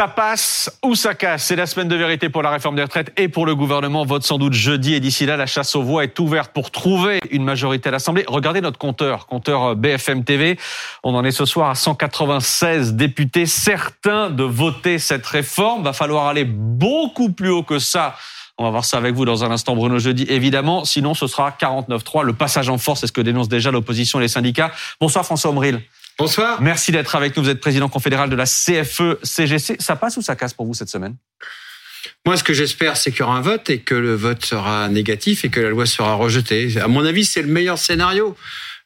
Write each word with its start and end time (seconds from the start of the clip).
Ça 0.00 0.08
passe 0.08 0.78
ou 0.82 0.94
ça 0.94 1.14
casse. 1.14 1.44
C'est 1.44 1.56
la 1.56 1.66
semaine 1.66 1.86
de 1.88 1.94
vérité 1.94 2.30
pour 2.30 2.40
la 2.40 2.48
réforme 2.48 2.74
des 2.74 2.80
retraites 2.80 3.12
et 3.18 3.28
pour 3.28 3.44
le 3.44 3.54
gouvernement. 3.54 4.06
Vote 4.06 4.22
sans 4.22 4.38
doute 4.38 4.54
jeudi 4.54 4.94
et 4.94 5.00
d'ici 5.00 5.26
là, 5.26 5.36
la 5.36 5.44
chasse 5.44 5.76
aux 5.76 5.82
voix 5.82 6.04
est 6.04 6.18
ouverte 6.18 6.54
pour 6.54 6.70
trouver 6.70 7.20
une 7.30 7.44
majorité 7.44 7.90
à 7.90 7.92
l'Assemblée. 7.92 8.24
Regardez 8.26 8.62
notre 8.62 8.78
compteur, 8.78 9.26
compteur 9.26 9.76
BFM 9.76 10.24
TV. 10.24 10.58
On 11.04 11.14
en 11.14 11.22
est 11.22 11.32
ce 11.32 11.44
soir 11.44 11.68
à 11.68 11.74
196 11.74 12.94
députés 12.94 13.44
certains 13.44 14.30
de 14.30 14.42
voter 14.42 14.98
cette 14.98 15.26
réforme. 15.26 15.82
Va 15.82 15.92
falloir 15.92 16.28
aller 16.28 16.46
beaucoup 16.46 17.30
plus 17.30 17.50
haut 17.50 17.62
que 17.62 17.78
ça. 17.78 18.16
On 18.56 18.64
va 18.64 18.70
voir 18.70 18.86
ça 18.86 18.96
avec 18.96 19.14
vous 19.14 19.26
dans 19.26 19.44
un 19.44 19.50
instant, 19.50 19.76
Bruno 19.76 19.98
Jeudi, 19.98 20.24
évidemment. 20.30 20.86
Sinon, 20.86 21.12
ce 21.12 21.26
sera 21.26 21.50
49-3. 21.50 22.24
Le 22.24 22.32
passage 22.32 22.70
en 22.70 22.78
force, 22.78 23.00
c'est 23.00 23.06
ce 23.06 23.12
que 23.12 23.20
dénoncent 23.20 23.50
déjà 23.50 23.70
l'opposition 23.70 24.18
et 24.18 24.22
les 24.22 24.28
syndicats. 24.28 24.70
Bonsoir 24.98 25.26
François 25.26 25.50
Omril. 25.50 25.82
Bonsoir. 26.20 26.60
Merci 26.60 26.92
d'être 26.92 27.16
avec 27.16 27.34
nous. 27.34 27.42
Vous 27.42 27.48
êtes 27.48 27.60
président 27.60 27.88
confédéral 27.88 28.28
de 28.28 28.36
la 28.36 28.44
CFE-CGC. 28.44 29.76
Ça 29.78 29.96
passe 29.96 30.18
ou 30.18 30.22
ça 30.22 30.36
casse 30.36 30.52
pour 30.52 30.66
vous 30.66 30.74
cette 30.74 30.90
semaine? 30.90 31.16
Moi, 32.26 32.36
ce 32.36 32.44
que 32.44 32.52
j'espère, 32.52 32.98
c'est 32.98 33.10
qu'il 33.10 33.20
y 33.20 33.22
aura 33.22 33.36
un 33.36 33.40
vote 33.40 33.70
et 33.70 33.78
que 33.78 33.94
le 33.94 34.14
vote 34.14 34.44
sera 34.44 34.90
négatif 34.90 35.46
et 35.46 35.48
que 35.48 35.60
la 35.60 35.70
loi 35.70 35.86
sera 35.86 36.12
rejetée. 36.12 36.78
À 36.78 36.88
mon 36.88 37.06
avis, 37.06 37.24
c'est 37.24 37.40
le 37.40 37.48
meilleur 37.48 37.78
scénario. 37.78 38.36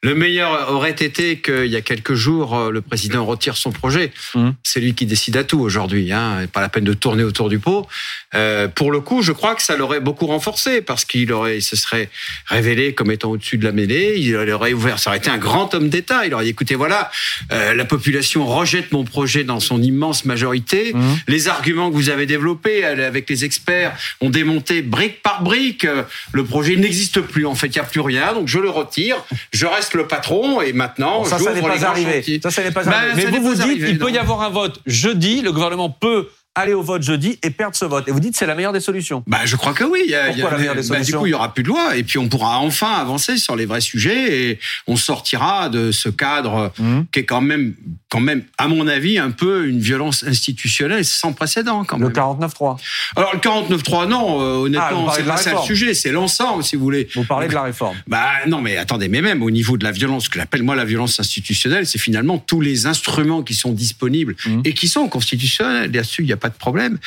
Le 0.05 0.15
meilleur 0.15 0.71
aurait 0.71 0.91
été 0.91 1.39
qu'il 1.41 1.65
y 1.65 1.77
a 1.77 1.81
quelques 1.81 2.13
jours, 2.13 2.59
euh, 2.59 2.71
le 2.71 2.83
président 2.83 3.25
retire 3.25 3.57
son 3.57 3.73
projet. 3.73 4.13
Mmh. 4.35 4.51
C'est 4.63 4.81
lui 4.81 4.95
qui 4.95 5.07
décide 5.07 5.35
à 5.39 5.45
tout 5.45 5.61
aujourd'hui. 5.61 6.13
Hein. 6.13 6.47
Pas 6.53 6.61
la 6.61 6.69
peine 6.69 6.85
de 6.85 6.93
tourner 6.93 7.23
autour 7.23 7.49
du 7.49 7.59
pot. 7.59 7.87
Euh, 8.35 8.69
pour 8.69 8.93
le 8.93 9.01
coup, 9.01 9.23
je 9.23 9.33
crois 9.33 9.55
que 9.55 9.63
ça 9.63 9.77
l'aurait 9.79 10.01
beaucoup 10.01 10.27
renforcé 10.27 10.83
parce 10.83 11.07
qu'il 11.07 11.33
aurait, 11.33 11.57
il 11.57 11.63
se 11.63 11.75
serait 11.75 12.11
révélé 12.45 12.93
comme 12.93 13.11
étant 13.11 13.31
au-dessus 13.31 13.57
de 13.57 13.65
la 13.65 13.73
mêlée. 13.73 14.17
Il 14.19 14.37
aurait 14.37 14.75
ouvert, 14.75 14.99
ça 14.99 15.09
aurait 15.09 15.17
été 15.17 15.31
un 15.31 15.39
grand 15.39 15.73
homme 15.73 15.89
d'État. 15.89 16.27
Il 16.27 16.35
aurait 16.35 16.45
dit 16.45 16.51
écoutez, 16.51 16.75
voilà, 16.75 17.11
euh, 17.51 17.73
la 17.73 17.87
population 17.87 18.45
rejette 18.45 18.93
mon 18.93 19.05
projet 19.05 19.43
dans 19.43 19.59
son 19.59 19.81
immense 19.81 20.27
majorité. 20.27 20.93
Mmh. 20.93 21.01
Les 21.29 21.49
arguments 21.49 21.89
que 21.89 21.97
vous 21.97 22.11
avez 22.11 22.27
développés 22.27 22.85
avec 22.85 23.31
les 23.31 23.47
experts 23.47 23.97
ont 24.21 24.29
démonté 24.29 24.83
brique 24.83 25.23
par 25.23 25.43
brique. 25.43 25.87
Le 26.33 26.45
projet 26.45 26.77
n'existe 26.77 27.23
plus. 27.23 27.47
En 27.47 27.55
fait, 27.55 27.69
il 27.69 27.79
n'y 27.79 27.79
a 27.79 27.85
plus 27.85 28.01
rien. 28.01 28.35
Donc 28.35 28.49
je 28.49 28.59
le 28.59 28.69
retire. 28.69 29.17
Je 29.51 29.65
reste 29.65 29.94
le 29.95 30.07
patron 30.07 30.61
et 30.61 30.73
maintenant 30.73 31.25
ça, 31.25 31.39
ça 31.39 31.53
n'est 31.53 31.63
pas 31.63 31.85
arrivé. 31.85 32.41
Ça, 32.43 32.51
ça 32.51 32.63
n'est 32.63 32.71
pas 32.71 32.89
arrivé. 32.89 33.13
Mais 33.31 33.39
vous 33.39 33.43
vous 33.43 33.55
dites, 33.55 33.79
il 33.79 33.99
peut 33.99 34.11
y 34.11 34.19
avoir 34.19 34.43
un 34.43 34.51
vote 34.51 34.81
jeudi. 34.87 35.43
Le 35.43 35.53
gouvernement 35.53 35.91
peut 35.91 36.29
aller 36.55 36.73
au 36.73 36.83
vote 36.83 37.03
jeudi 37.03 37.39
et 37.43 37.51
perdre 37.51 37.77
ce 37.77 37.85
vote. 37.85 38.07
Et 38.09 38.13
vous 38.13 38.21
dites 38.21 38.37
c'est 38.37 38.47
la 38.47 38.55
meilleure 38.55 38.73
des 38.73 38.81
solutions. 38.81 39.23
Bah, 39.27 39.41
je 39.45 39.57
crois 39.57 39.73
que 39.73 39.85
oui. 39.85 40.03
Il 40.05 40.11
y 40.11 40.15
a, 40.15 40.27
Pourquoi 40.27 40.53
la 40.53 40.59
meilleure 40.59 40.75
des 40.75 40.83
solutions 40.83 40.99
bah, 40.99 41.05
Du 41.05 41.13
coup, 41.23 41.27
il 41.27 41.31
y 41.31 41.35
aura 41.35 41.53
plus 41.53 41.63
de 41.63 41.69
loi 41.69 41.97
et 41.97 42.05
puis 42.05 42.19
on 42.19 42.29
pourra 42.29 42.59
enfin 42.59 42.93
avancer 42.93 43.37
sur 43.37 43.57
les 43.57 43.67
vrais 43.67 43.81
sujets 43.81 44.51
et 44.51 44.59
on 44.87 44.97
sortira 44.97 45.69
de 45.69 45.91
ce 45.91 46.09
cadre 46.09 46.73
mmh. 46.79 47.01
qui 47.11 47.21
est 47.21 47.25
quand 47.25 47.41
même, 47.41 47.75
quand 48.09 48.21
même, 48.21 48.45
à 48.59 48.69
mon 48.69 48.87
avis, 48.87 49.19
un 49.19 49.31
peu 49.31 49.67
une 49.67 49.81
violence 49.81 50.25
institutionnelle 50.25 51.05
sans 51.05 51.33
précédent. 51.33 51.85
Quand 51.85 51.99
même. 51.99 52.09
Le 52.09 52.15
49-3. 52.15 52.77
Alors 53.17 53.33
le 53.35 53.41
49-3, 53.41 54.09
non. 54.09 54.41
Euh, 54.41 54.65
honnêtement, 54.65 55.09
ah, 55.09 55.15
c'est 55.17 55.25
pas 55.25 55.37
ça 55.37 55.53
le 55.53 55.59
sujet, 55.59 55.95
c'est 55.95 56.13
l'ensemble, 56.13 56.63
si 56.63 56.77
vous 56.77 56.83
voulez. 56.83 57.09
Vous 57.15 57.25
parlez 57.25 57.49
de 57.49 57.55
la 57.55 57.63
réforme. 57.63 57.97
Bah 58.07 58.29
non, 58.47 58.61
mais 58.61 58.77
attendez, 58.77 59.09
mais 59.09 59.23
même 59.23 59.43
au 59.43 59.51
niveau 59.51 59.77
de 59.77 59.85
la 59.85 59.93
violence, 59.93 60.25
ce 60.25 60.31
que 60.31 60.39
j'appelle 60.39 60.63
moi 60.63 60.77
la 60.77 60.85
violence 60.85 61.19
institutionnelle, 61.19 61.87
c'est 61.87 61.99
finalement 61.99 62.39
tous 62.39 62.61
les 62.61 62.87
instruments 62.87 63.43
qui 63.43 63.55
sont 63.55 63.73
disponibles 63.73 64.37
mmh. 64.47 64.61
et 64.65 64.73
qui 64.73 64.89
sont 64.89 65.09
constitutionnels. 65.09 65.91
Là-dessus, 65.93 66.23
il 66.23 66.27
n'y 66.27 66.33
a 66.33 66.37
pas 66.45 66.51
de 66.51 66.59
problème. 66.59 66.99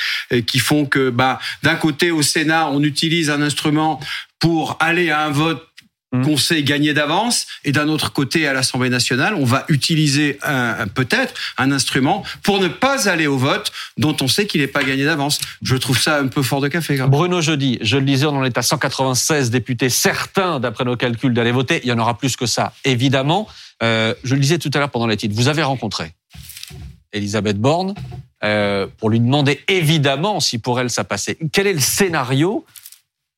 Qui 0.48 0.58
font 0.58 0.86
que, 0.86 1.12
bah, 1.12 1.40
d'un 1.62 1.76
côté 1.76 2.10
au 2.10 2.24
Sénat, 2.24 2.70
on 2.72 2.82
utilise 2.82 3.30
un 3.30 3.44
instrument 3.44 4.00
pour 4.40 4.78
aller 4.80 5.12
à 5.12 5.26
un 5.26 5.30
vote 5.30 5.64
mmh. 6.12 6.24
qu'on 6.24 6.38
sait 6.38 6.64
gagner 6.64 6.96
d'avance, 6.96 7.46
et 7.64 7.72
d'un 7.72 7.88
autre 7.88 8.12
côté, 8.12 8.48
à 8.48 8.54
l'Assemblée 8.54 8.90
nationale, 8.90 9.36
on 9.36 9.46
va 9.46 9.66
utiliser 9.70 10.40
peut-être 10.96 11.36
un 11.60 11.72
instrument 11.72 12.24
pour 12.42 12.60
ne 12.60 12.68
pas 12.68 13.08
aller 13.08 13.28
au 13.28 13.38
vote 13.38 13.72
dont 13.98 14.18
on 14.22 14.28
sait 14.28 14.48
qu'il 14.48 14.62
n'est 14.62 14.68
pas 14.68 14.84
gagné 14.84 15.06
d'avance. 15.06 15.40
Je 15.62 15.76
trouve 15.76 16.00
ça 16.00 16.18
un 16.18 16.28
peu 16.28 16.42
fort 16.42 16.62
de 16.62 16.68
café. 16.68 16.98
Bruno 17.08 17.40
Jeudi, 17.40 17.78
je 17.82 17.98
le 17.98 18.06
disais, 18.06 18.26
on 18.26 18.38
en 18.38 18.44
est 18.44 18.58
à 18.58 18.64
196 18.64 19.52
députés, 19.52 19.90
certains, 19.90 20.60
d'après 20.60 20.84
nos 20.84 20.98
calculs, 20.98 21.34
d'aller 21.34 21.52
voter. 21.52 21.80
Il 21.84 21.90
y 21.90 21.92
en 21.92 22.00
aura 22.00 22.18
plus 22.18 22.36
que 22.36 22.48
ça, 22.48 22.74
évidemment. 22.86 23.48
Euh, 23.84 24.16
je 24.24 24.34
le 24.34 24.42
disais 24.42 24.58
tout 24.58 24.72
à 24.74 24.80
l'heure 24.80 24.90
pendant 24.90 25.06
les 25.06 25.18
titres, 25.18 25.36
vous 25.36 25.48
avez 25.48 25.62
rencontré 25.62 26.14
Elisabeth 27.14 27.60
Borne 27.60 27.94
euh, 28.44 28.88
pour 28.98 29.10
lui 29.10 29.20
demander 29.20 29.62
évidemment 29.68 30.40
si 30.40 30.60
pour 30.60 30.80
elle 30.80 30.90
ça 30.90 31.04
passait. 31.04 31.38
Quel 31.52 31.68
est 31.68 31.74
le 31.74 31.80
scénario 31.80 32.66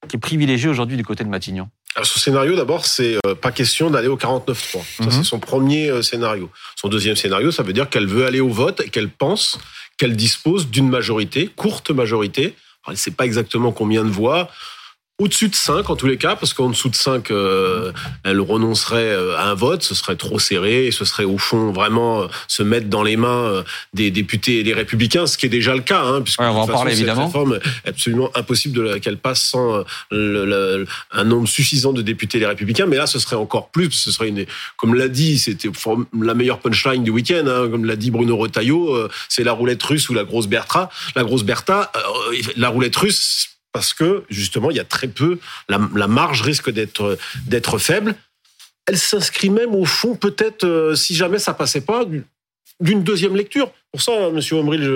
qui 0.07 0.17
est 0.17 0.19
privilégié 0.19 0.69
aujourd'hui 0.69 0.97
du 0.97 1.05
côté 1.05 1.23
de 1.23 1.29
Matignon? 1.29 1.69
Alors, 1.95 2.05
ce 2.05 2.19
scénario, 2.19 2.55
d'abord, 2.55 2.85
c'est 2.85 3.17
euh, 3.25 3.33
pas 3.33 3.51
question 3.51 3.89
d'aller 3.89 4.07
au 4.07 4.17
49-3. 4.17 4.53
Ça, 4.53 4.81
c'est 4.99 5.05
mhm. 5.05 5.23
son 5.23 5.39
premier 5.39 5.89
euh, 5.89 6.01
scénario. 6.01 6.49
Son 6.75 6.87
deuxième 6.87 7.15
scénario, 7.15 7.51
ça 7.51 7.63
veut 7.63 7.73
dire 7.73 7.89
qu'elle 7.89 8.05
veut 8.05 8.25
aller 8.25 8.39
au 8.39 8.49
vote 8.49 8.81
et 8.85 8.89
qu'elle 8.89 9.09
pense 9.09 9.59
qu'elle 9.97 10.15
dispose 10.15 10.69
d'une 10.69 10.87
majorité, 10.87 11.49
courte 11.55 11.89
majorité. 11.89 12.43
Alors, 12.43 12.89
elle 12.89 12.93
ne 12.93 12.97
sait 12.97 13.11
pas 13.11 13.25
exactement 13.25 13.71
combien 13.71 14.03
de 14.03 14.09
voix 14.09 14.49
au-dessus 15.19 15.49
de 15.49 15.55
5 15.55 15.89
en 15.89 15.95
tous 15.95 16.07
les 16.07 16.17
cas, 16.17 16.37
parce 16.37 16.53
qu'en 16.53 16.69
dessous 16.69 16.89
de 16.89 16.95
5, 16.95 17.29
euh, 17.29 17.91
elle 18.23 18.39
renoncerait 18.39 19.03
euh, 19.03 19.37
à 19.37 19.49
un 19.49 19.53
vote, 19.53 19.83
ce 19.83 19.93
serait 19.93 20.15
trop 20.15 20.39
serré, 20.39 20.87
et 20.87 20.91
ce 20.91 21.03
serait 21.03 21.25
au 21.25 21.37
fond 21.37 21.71
vraiment 21.73 22.21
euh, 22.21 22.27
se 22.47 22.63
mettre 22.63 22.87
dans 22.87 23.03
les 23.03 23.17
mains 23.17 23.63
des 23.93 24.11
députés 24.11 24.59
et 24.59 24.63
des 24.63 24.73
républicains, 24.73 25.27
ce 25.27 25.37
qui 25.37 25.45
est 25.45 25.49
déjà 25.49 25.75
le 25.75 25.81
cas, 25.81 26.01
hein, 26.01 26.21
puisque 26.21 26.39
on 26.39 26.53
va 26.53 26.59
en 26.59 26.67
parler 26.67 26.93
évidemment. 26.93 27.25
réforme 27.25 27.59
est 27.85 27.89
absolument 27.89 28.29
impossible 28.35 28.99
qu'elle 29.01 29.17
passe 29.17 29.41
sans 29.41 29.83
le, 30.09 30.85
un 31.11 31.23
nombre 31.25 31.47
suffisant 31.47 31.91
de 31.91 32.01
députés 32.01 32.39
des 32.39 32.45
républicains, 32.45 32.85
mais 32.85 32.95
là 32.95 33.05
ce 33.05 33.19
serait 33.19 33.35
encore 33.35 33.69
plus, 33.69 33.91
ce 33.91 34.11
serait 34.11 34.29
une, 34.29 34.45
comme 34.77 34.95
l'a 34.95 35.09
dit, 35.09 35.37
c'était 35.37 35.69
la 36.19 36.33
meilleure 36.33 36.59
punchline 36.59 37.03
du 37.03 37.11
week-end, 37.11 37.45
hein, 37.47 37.69
comme 37.69 37.83
l'a 37.83 37.97
dit 37.97 38.11
Bruno 38.11 38.37
Retailleau, 38.37 39.09
c'est 39.27 39.43
la 39.43 39.51
roulette 39.51 39.83
russe 39.83 40.07
ou 40.09 40.13
la 40.13 40.23
grosse 40.23 40.47
Bertha, 40.47 40.89
la 41.15 41.23
grosse 41.23 41.43
Bertha, 41.43 41.91
la 42.55 42.69
roulette 42.69 42.95
russe 42.95 43.58
parce 43.71 43.93
que 43.93 44.23
justement 44.29 44.71
il 44.71 44.77
y 44.77 44.79
a 44.79 44.85
très 44.85 45.07
peu, 45.07 45.39
la, 45.67 45.79
marge 46.07 46.41
risque 46.41 46.69
d'être 46.69 47.77
faible. 47.77 48.15
Elle 48.85 48.97
s'inscrit 48.97 49.49
même 49.49 49.75
au 49.75 49.85
fond 49.85 50.15
peut-être 50.15 50.65
euh, 50.65 50.95
si 50.95 51.15
jamais 51.15 51.37
ça 51.37 51.53
passait 51.53 51.81
pas 51.81 52.05
d'une 52.79 53.03
deuxième 53.03 53.35
lecture. 53.35 53.71
Pour 53.91 54.03
ça, 54.03 54.11
hein, 54.11 54.29
Monsieur 54.29 54.57
Omril, 54.57 54.83
je 54.83 54.91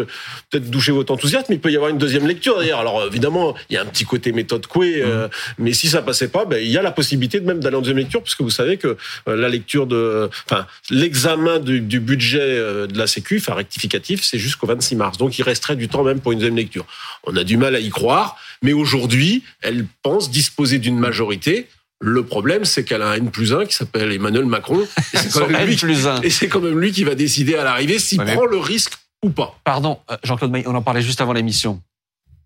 peut-être 0.51 0.69
doucher 0.69 0.91
votre 0.91 1.11
enthousiasme, 1.11 1.47
mais 1.49 1.55
il 1.55 1.59
peut 1.59 1.71
y 1.71 1.75
avoir 1.75 1.89
une 1.89 1.97
deuxième 1.97 2.27
lecture 2.27 2.59
d'ailleurs. 2.59 2.79
Alors 2.79 3.03
évidemment, 3.07 3.55
il 3.69 3.73
y 3.73 3.77
a 3.77 3.81
un 3.81 3.87
petit 3.87 4.05
côté 4.05 4.31
méthode 4.31 4.67
couée, 4.67 5.01
euh, 5.01 5.27
mmh. 5.27 5.29
mais 5.57 5.73
si 5.73 5.87
ça 5.87 6.03
passait 6.03 6.27
pas, 6.27 6.45
ben, 6.45 6.61
il 6.61 6.69
y 6.69 6.77
a 6.77 6.83
la 6.83 6.91
possibilité 6.91 7.39
de 7.39 7.45
même 7.45 7.59
d'aller 7.59 7.75
en 7.75 7.79
deuxième 7.79 7.97
lecture, 7.97 8.21
puisque 8.21 8.41
vous 8.41 8.51
savez 8.51 8.77
que 8.77 8.95
euh, 9.27 9.35
la 9.35 9.49
lecture 9.49 9.87
de, 9.87 10.29
enfin, 10.45 10.67
l'examen 10.91 11.59
du, 11.59 11.99
budget 11.99 12.39
euh, 12.41 12.85
de 12.85 12.97
la 12.97 13.07
Sécu, 13.07 13.37
enfin 13.39 13.55
rectificatif, 13.55 14.23
c'est 14.23 14.37
jusqu'au 14.37 14.67
26 14.67 14.95
mars. 14.95 15.17
Donc 15.17 15.39
il 15.39 15.43
resterait 15.43 15.75
du 15.75 15.87
temps 15.87 16.03
même 16.03 16.19
pour 16.19 16.31
une 16.31 16.39
deuxième 16.39 16.55
lecture. 16.57 16.85
On 17.23 17.35
a 17.35 17.43
du 17.43 17.57
mal 17.57 17.75
à 17.75 17.79
y 17.79 17.89
croire, 17.89 18.37
mais 18.61 18.73
aujourd'hui, 18.73 19.43
elle 19.61 19.87
pense 20.03 20.29
disposer 20.29 20.77
d'une 20.77 20.99
majorité. 20.99 21.67
Le 22.05 22.25
problème, 22.25 22.65
c'est 22.65 22.83
qu'elle 22.83 23.01
a 23.01 23.11
un 23.11 23.13
N 23.13 23.31
plus 23.31 23.53
1 23.53 23.65
qui 23.65 23.73
s'appelle 23.73 24.11
Emmanuel 24.11 24.45
Macron. 24.45 24.81
Et 24.81 24.87
c'est 25.17 25.31
quand, 25.31 25.47
même 25.47 25.65
lui, 25.65 25.77
et 26.23 26.29
c'est 26.29 26.49
quand 26.49 26.59
même 26.59 26.77
lui 26.77 26.91
qui 26.91 27.05
va 27.05 27.15
décider 27.15 27.55
à 27.55 27.63
l'arrivée 27.63 27.97
s'il 27.97 28.21
prend 28.21 28.45
le 28.45 28.57
risque 28.57 28.95
ou 29.23 29.29
pas. 29.29 29.57
Pardon, 29.63 29.99
euh, 30.11 30.17
Jean-Claude 30.21 30.51
May, 30.51 30.65
on 30.67 30.75
en 30.75 30.81
parlait 30.81 31.01
juste 31.01 31.21
avant 31.21 31.31
l'émission. 31.31 31.81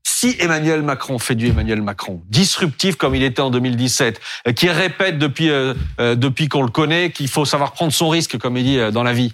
Si 0.08 0.36
Emmanuel 0.40 0.84
Macron 0.84 1.18
fait 1.18 1.34
du 1.34 1.48
Emmanuel 1.48 1.82
Macron, 1.82 2.22
disruptif 2.30 2.98
comme 2.98 3.16
il 3.16 3.24
était 3.24 3.42
en 3.42 3.50
2017, 3.50 4.22
euh, 4.48 4.54
qui 4.54 4.70
répète 4.70 5.18
depuis, 5.18 5.50
euh, 5.50 5.74
depuis 5.98 6.50
qu'on 6.50 6.62
le 6.62 6.70
connaît 6.70 7.12
qu'il 7.12 7.28
faut 7.28 7.46
savoir 7.46 7.74
prendre 7.74 7.92
son 7.92 8.10
risque, 8.10 8.38
comme 8.38 8.58
il 8.58 8.64
dit 8.64 8.92
dans 8.94 9.04
la 9.04 9.14
vie, 9.14 9.32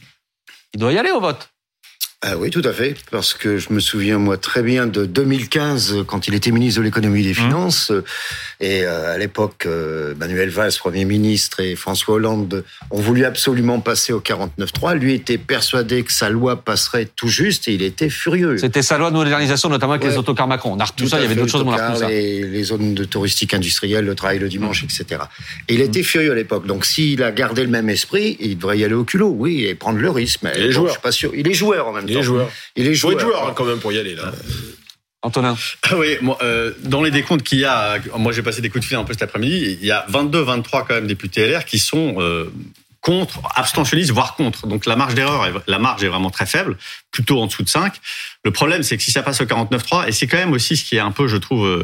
il 0.74 0.80
doit 0.80 0.94
y 0.94 0.98
aller 0.98 1.12
au 1.12 1.20
vote. 1.20 1.53
Ah 2.26 2.38
oui, 2.38 2.50
tout 2.52 2.62
à 2.64 2.72
fait, 2.72 2.96
parce 3.12 3.34
que 3.34 3.58
je 3.58 3.74
me 3.74 3.82
souviens 3.82 4.18
moi 4.18 4.38
très 4.38 4.64
bien 4.64 4.88
de 4.88 5.06
2015 5.06 6.06
quand 6.08 6.26
il 6.30 6.36
était 6.36 6.52
ministre 6.52 6.80
de 6.80 6.86
l'économie 6.86 7.20
et 7.20 7.24
des 7.24 7.32
mmh. 7.32 7.34
finances 7.34 7.92
et 8.62 8.86
euh, 8.86 9.14
à 9.14 9.18
l'époque 9.18 9.66
euh, 9.66 10.16
Manuel 10.16 10.50
Valls 10.50 10.72
premier 10.80 11.04
ministre 11.04 11.60
et 11.60 11.76
François 11.76 12.16
Hollande 12.16 12.64
ont 12.92 13.02
voulu 13.02 13.26
absolument 13.26 13.82
passer 13.82 14.14
au 14.14 14.22
49.3. 14.22 14.96
Lui 14.96 15.14
était 15.14 15.38
persuadé 15.38 16.04
que 16.04 16.14
sa 16.14 16.30
loi 16.30 16.56
passerait 16.64 17.10
tout 17.14 17.28
juste 17.28 17.68
et 17.68 17.74
il 17.74 17.82
était 17.82 18.10
furieux. 18.10 18.58
C'était 18.58 18.84
sa 18.84 18.98
loi 18.98 19.12
de 19.12 19.18
modernisation 19.18 19.68
notamment 19.68 19.94
avec 19.94 20.10
les 20.10 20.18
autocars 20.18 20.48
Macron. 20.48 20.76
On 20.76 20.80
a 20.80 20.86
tout, 20.88 21.10
ça, 21.10 21.20
il 21.20 21.24
y 21.24 21.26
avait 21.26 21.36
d'autres 21.36 21.52
choses, 21.52 21.66
on 21.66 21.74
a 21.74 21.96
ça. 21.96 22.08
Les, 22.08 22.44
les 22.44 22.64
zones 22.64 22.94
de 22.94 23.04
touristique 23.04 23.54
industrielle, 23.54 24.06
le 24.06 24.16
travail 24.16 24.40
le 24.40 24.48
dimanche, 24.48 24.84
mmh. 24.84 24.86
etc. 24.86 25.22
Et 25.68 25.74
il 25.74 25.82
était 25.82 26.00
mmh. 26.00 26.04
furieux 26.04 26.32
à 26.32 26.36
l'époque. 26.36 26.68
Donc 26.68 26.86
s'il 26.86 27.22
a 27.22 27.34
gardé 27.34 27.64
le 27.64 27.70
même 27.70 27.90
esprit, 27.90 28.38
il 28.40 28.58
devrait 28.58 28.78
y 28.78 28.86
aller 28.86 28.94
au 28.94 29.04
culot, 29.04 29.36
oui, 29.38 29.66
et 29.66 29.76
prendre 29.76 30.00
le 30.00 30.10
risque. 30.10 30.40
Mais 30.44 30.54
il 30.56 30.68
est 30.68 30.72
joueur. 30.72 30.88
Je 30.88 30.92
suis 30.94 31.02
pas 31.02 31.12
sûr. 31.12 31.32
Il 31.36 31.50
est 31.50 31.54
joueur 31.54 31.90
en 31.90 31.92
même 31.92 32.06
temps. 32.06 32.13
Il 32.14 32.20
est 32.20 32.24
joueur. 32.24 32.50
Il 32.76 32.88
est 32.88 32.94
joueur. 32.94 33.20
joueur 33.20 33.54
quand 33.54 33.66
même 33.66 33.80
pour 33.80 33.92
y 33.92 34.00
aller 34.00 34.16
là. 34.16 34.32
Antonin. 35.24 35.56
Ah 35.84 35.96
oui, 35.98 36.18
euh, 36.42 36.74
dans 36.84 37.02
les 37.02 37.10
décomptes 37.10 37.44
qu'il 37.44 37.60
y 37.60 37.66
a, 37.66 37.98
moi 38.18 38.34
j'ai 38.34 38.44
passé 38.44 38.62
des 38.62 38.70
coups 38.70 38.84
de 38.84 38.88
fil 38.88 38.98
un 38.98 39.06
peu 39.06 39.14
cet 39.14 39.22
après-midi, 39.22 39.78
il 39.80 39.86
y 39.86 39.92
a 39.92 40.06
22, 40.10 40.42
23 40.42 40.86
quand 40.86 40.96
même 40.96 41.08
députés 41.08 41.48
LR 41.48 41.64
qui 41.64 41.80
sont 41.80 42.16
euh, 42.20 42.52
contre, 43.04 43.42
abstentionniste, 43.56 44.12
voire 44.12 44.36
contre. 44.36 44.66
Donc 44.66 44.86
la 44.86 44.96
marge 44.96 45.14
d'erreur, 45.14 45.46
est- 45.46 45.54
la 45.68 45.78
marge 45.78 46.04
est 46.04 46.08
vraiment 46.08 46.30
très 46.32 46.46
faible, 46.46 46.78
plutôt 47.12 47.40
en 47.42 47.48
dessous 47.48 47.62
de 47.62 47.68
5. 47.70 47.94
Le 48.46 48.52
problème, 48.52 48.82
c'est 48.82 48.96
que 48.98 49.04
si 49.04 49.12
ça 49.12 49.22
passe 49.24 49.42
au 49.42 49.46
49.3, 49.46 50.08
et 50.08 50.12
c'est 50.14 50.26
quand 50.26 50.38
même 50.38 50.54
aussi 50.54 50.78
ce 50.78 50.86
qui 50.86 50.96
est 50.96 51.00
un 51.00 51.12
peu, 51.12 51.28
je 51.28 51.36
trouve, 51.38 51.66
euh, 51.68 51.84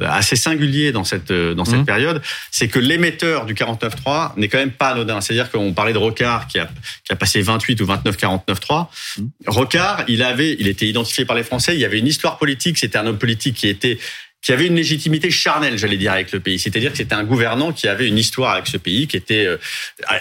assez 0.00 0.36
singulier 0.36 0.92
dans 0.92 1.04
cette 1.04 1.30
euh, 1.30 1.54
dans 1.54 1.64
cette 1.64 1.80
Mhm. 1.80 1.84
période, 1.86 2.22
c'est 2.50 2.68
que 2.68 2.78
l'émetteur 2.78 3.46
du 3.46 3.54
49.3 3.54 4.34
n'est 4.36 4.48
quand 4.48 4.58
même 4.58 4.70
pas 4.70 4.90
anodin. 4.90 5.20
C'est-à-dire 5.22 5.50
qu'on 5.50 5.72
parlait 5.72 5.94
de 5.94 5.98
Rocard 5.98 6.46
qui 6.48 6.58
a 6.58 6.68
qui 7.04 7.12
a 7.12 7.16
passé 7.16 7.40
28 7.40 7.80
ou 7.80 7.86
29 7.86 8.16
49.3. 8.18 8.90
Mhm. 9.18 9.30
Rocard, 9.46 10.04
il 10.06 10.22
avait, 10.22 10.54
il 10.60 10.68
était 10.68 10.86
identifié 10.86 11.24
par 11.24 11.34
les 11.34 11.44
Français. 11.44 11.74
Il 11.74 11.80
y 11.80 11.84
avait 11.86 11.98
une 11.98 12.06
histoire 12.06 12.36
politique. 12.36 12.76
C'était 12.78 12.98
un 12.98 13.06
homme 13.06 13.18
politique 13.18 13.56
qui 13.56 13.68
était 13.68 13.98
qui 14.42 14.52
avait 14.52 14.66
une 14.66 14.76
légitimité 14.76 15.30
charnelle, 15.30 15.78
j'allais 15.78 15.96
dire, 15.96 16.12
avec 16.12 16.32
le 16.32 16.40
pays. 16.40 16.58
C'est-à-dire 16.58 16.92
que 16.92 16.96
c'était 16.96 17.14
un 17.14 17.24
gouvernant 17.24 17.72
qui 17.72 17.88
avait 17.88 18.06
une 18.06 18.18
histoire 18.18 18.52
avec 18.52 18.66
ce 18.66 18.76
pays, 18.76 19.06
qui 19.06 19.16
était 19.16 19.46
euh, 19.46 19.56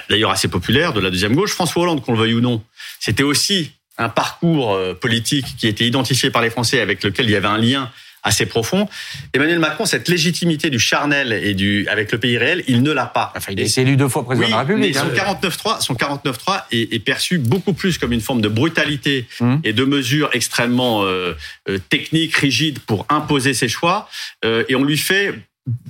d'ailleurs 0.09 0.31
assez 0.31 0.47
populaire, 0.47 0.93
de 0.93 0.99
la 0.99 1.11
deuxième 1.11 1.35
gauche. 1.35 1.51
François 1.51 1.83
Hollande, 1.83 2.03
qu'on 2.03 2.13
le 2.13 2.19
veuille 2.19 2.33
ou 2.33 2.41
non, 2.41 2.63
c'était 2.99 3.23
aussi 3.23 3.71
un 3.97 4.09
parcours 4.09 4.73
euh, 4.73 4.93
politique 4.93 5.45
qui 5.57 5.67
était 5.67 5.85
identifié 5.85 6.29
par 6.29 6.41
les 6.41 6.49
Français, 6.49 6.81
avec 6.81 7.03
lequel 7.03 7.25
il 7.27 7.31
y 7.31 7.35
avait 7.35 7.47
un 7.47 7.57
lien 7.57 7.91
assez 8.27 8.45
profond. 8.45 8.87
Emmanuel 9.33 9.59
Macron, 9.59 9.85
cette 9.85 10.07
légitimité 10.07 10.69
du 10.69 10.79
charnel 10.79 11.33
et 11.33 11.53
du 11.53 11.87
avec 11.87 12.11
le 12.11 12.17
pays 12.19 12.37
réel, 12.37 12.63
il 12.67 12.83
ne 12.83 12.91
l'a 12.91 13.05
pas. 13.05 13.33
Enfin, 13.35 13.51
il 13.53 13.59
été 13.59 13.81
élu 13.81 13.95
deux 13.97 14.09
fois 14.09 14.23
président 14.25 14.45
oui, 14.45 14.51
de 14.51 14.55
la 14.55 14.59
République. 14.59 14.95
mais 14.95 14.99
son 14.99 15.07
hein. 15.07 15.37
49.3, 15.41 15.81
son 15.81 15.93
49.3 15.93 16.63
est, 16.71 16.93
est 16.93 16.99
perçu 16.99 17.37
beaucoup 17.37 17.73
plus 17.73 17.97
comme 17.97 18.13
une 18.13 18.21
forme 18.21 18.41
de 18.41 18.49
brutalité 18.49 19.25
Mhm. 19.39 19.61
et 19.63 19.73
de 19.73 19.83
mesures 19.83 20.29
extrêmement 20.33 21.03
euh, 21.03 21.33
euh, 21.69 21.77
techniques, 21.89 22.35
rigides 22.35 22.79
pour 22.79 23.05
imposer 23.09 23.53
ses 23.53 23.67
choix. 23.67 24.09
Euh, 24.45 24.63
et 24.69 24.75
on 24.75 24.83
lui 24.83 24.97
fait, 24.97 25.33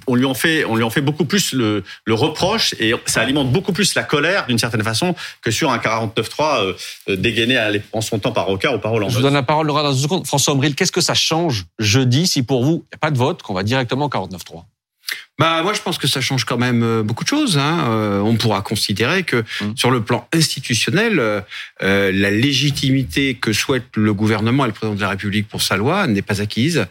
on 0.08 0.16
lui 0.16 0.26
en 0.26 0.34
fait, 0.34 0.66
on 0.66 0.76
lui 0.76 0.84
en 0.84 0.90
fait 0.90 1.02
beaucoup 1.02 1.26
plus 1.26 1.54
le, 1.54 1.84
reproche 2.08 2.74
et 2.80 2.94
ça 3.06 3.22
alimente 3.22 3.52
beaucoup 3.52 3.74
plus 3.74 3.94
la 3.96 4.04
colère 4.04 4.46
d'une 4.48 4.58
certaine 4.58 4.84
façon 4.84 5.16
que 5.42 5.52
sur 5.52 5.72
un 5.72 5.78
49.3 5.78 6.64
euh, 6.64 6.74
euh, 7.10 7.16
dégainé 7.16 7.58
à 7.58 7.72
en 7.94 8.02
son 8.02 8.20
temps 8.20 8.32
par 8.32 8.48
Rocard 8.48 8.76
ou 8.76 8.80
par 8.80 8.94
Hollande. 8.94 9.12
Je 9.12 9.18
vous 9.18 9.22
donne 9.22 9.34
la 9.34 9.44
parole, 9.44 9.68
Laura, 9.68 9.84
dans 9.84 9.94
une 9.94 10.02
seconde. 10.02 10.26
François 10.26 10.54
Ombril, 10.54 10.76
qu'est-ce 10.76 10.92
que 10.92 11.02
ça 11.02 11.14
change 11.14 11.66
jeudi 11.80 12.28
si 12.28 12.44
pour 12.44 12.64
vous, 12.64 12.86
il 12.86 12.96
n'y 12.96 12.96
a 12.96 12.98
pas 12.98 13.12
de 13.12 13.18
vote, 13.18 13.44
qu'on 13.44 13.54
va 13.54 13.64
directement 13.64 14.06
au 14.06 14.10
49-3 14.10 14.64
Bah 15.40 15.62
moi 15.64 15.74
je 15.74 15.82
pense 15.82 15.98
que 15.98 16.08
ça 16.08 16.22
change 16.22 16.46
quand 16.46 16.58
même 16.58 16.84
euh, 16.84 17.04
beaucoup 17.04 17.24
de 17.24 17.30
choses. 17.30 17.58
Hein. 17.58 17.86
Euh, 17.90 18.20
on 18.20 18.36
pourra 18.36 18.62
considérer 18.62 19.24
que 19.24 19.44
Mm. 19.62 19.74
sur 19.76 19.92
le 19.92 20.02
plan 20.02 20.28
institutionnel, 20.34 21.20
euh, 21.20 21.42
euh, 21.84 22.12
la 22.14 22.32
légitimité 22.32 23.36
que 23.36 23.54
souhaite 23.54 23.86
le 23.96 24.14
gouvernement 24.14 24.66
et 24.66 24.68
le 24.68 24.74
président 24.74 24.96
de 24.96 25.02
la 25.02 25.10
République 25.10 25.48
pour 25.48 25.62
sa 25.62 25.78
loi 25.78 26.08
n'est 26.08 26.22
pas 26.22 26.42
acquise. 26.42 26.86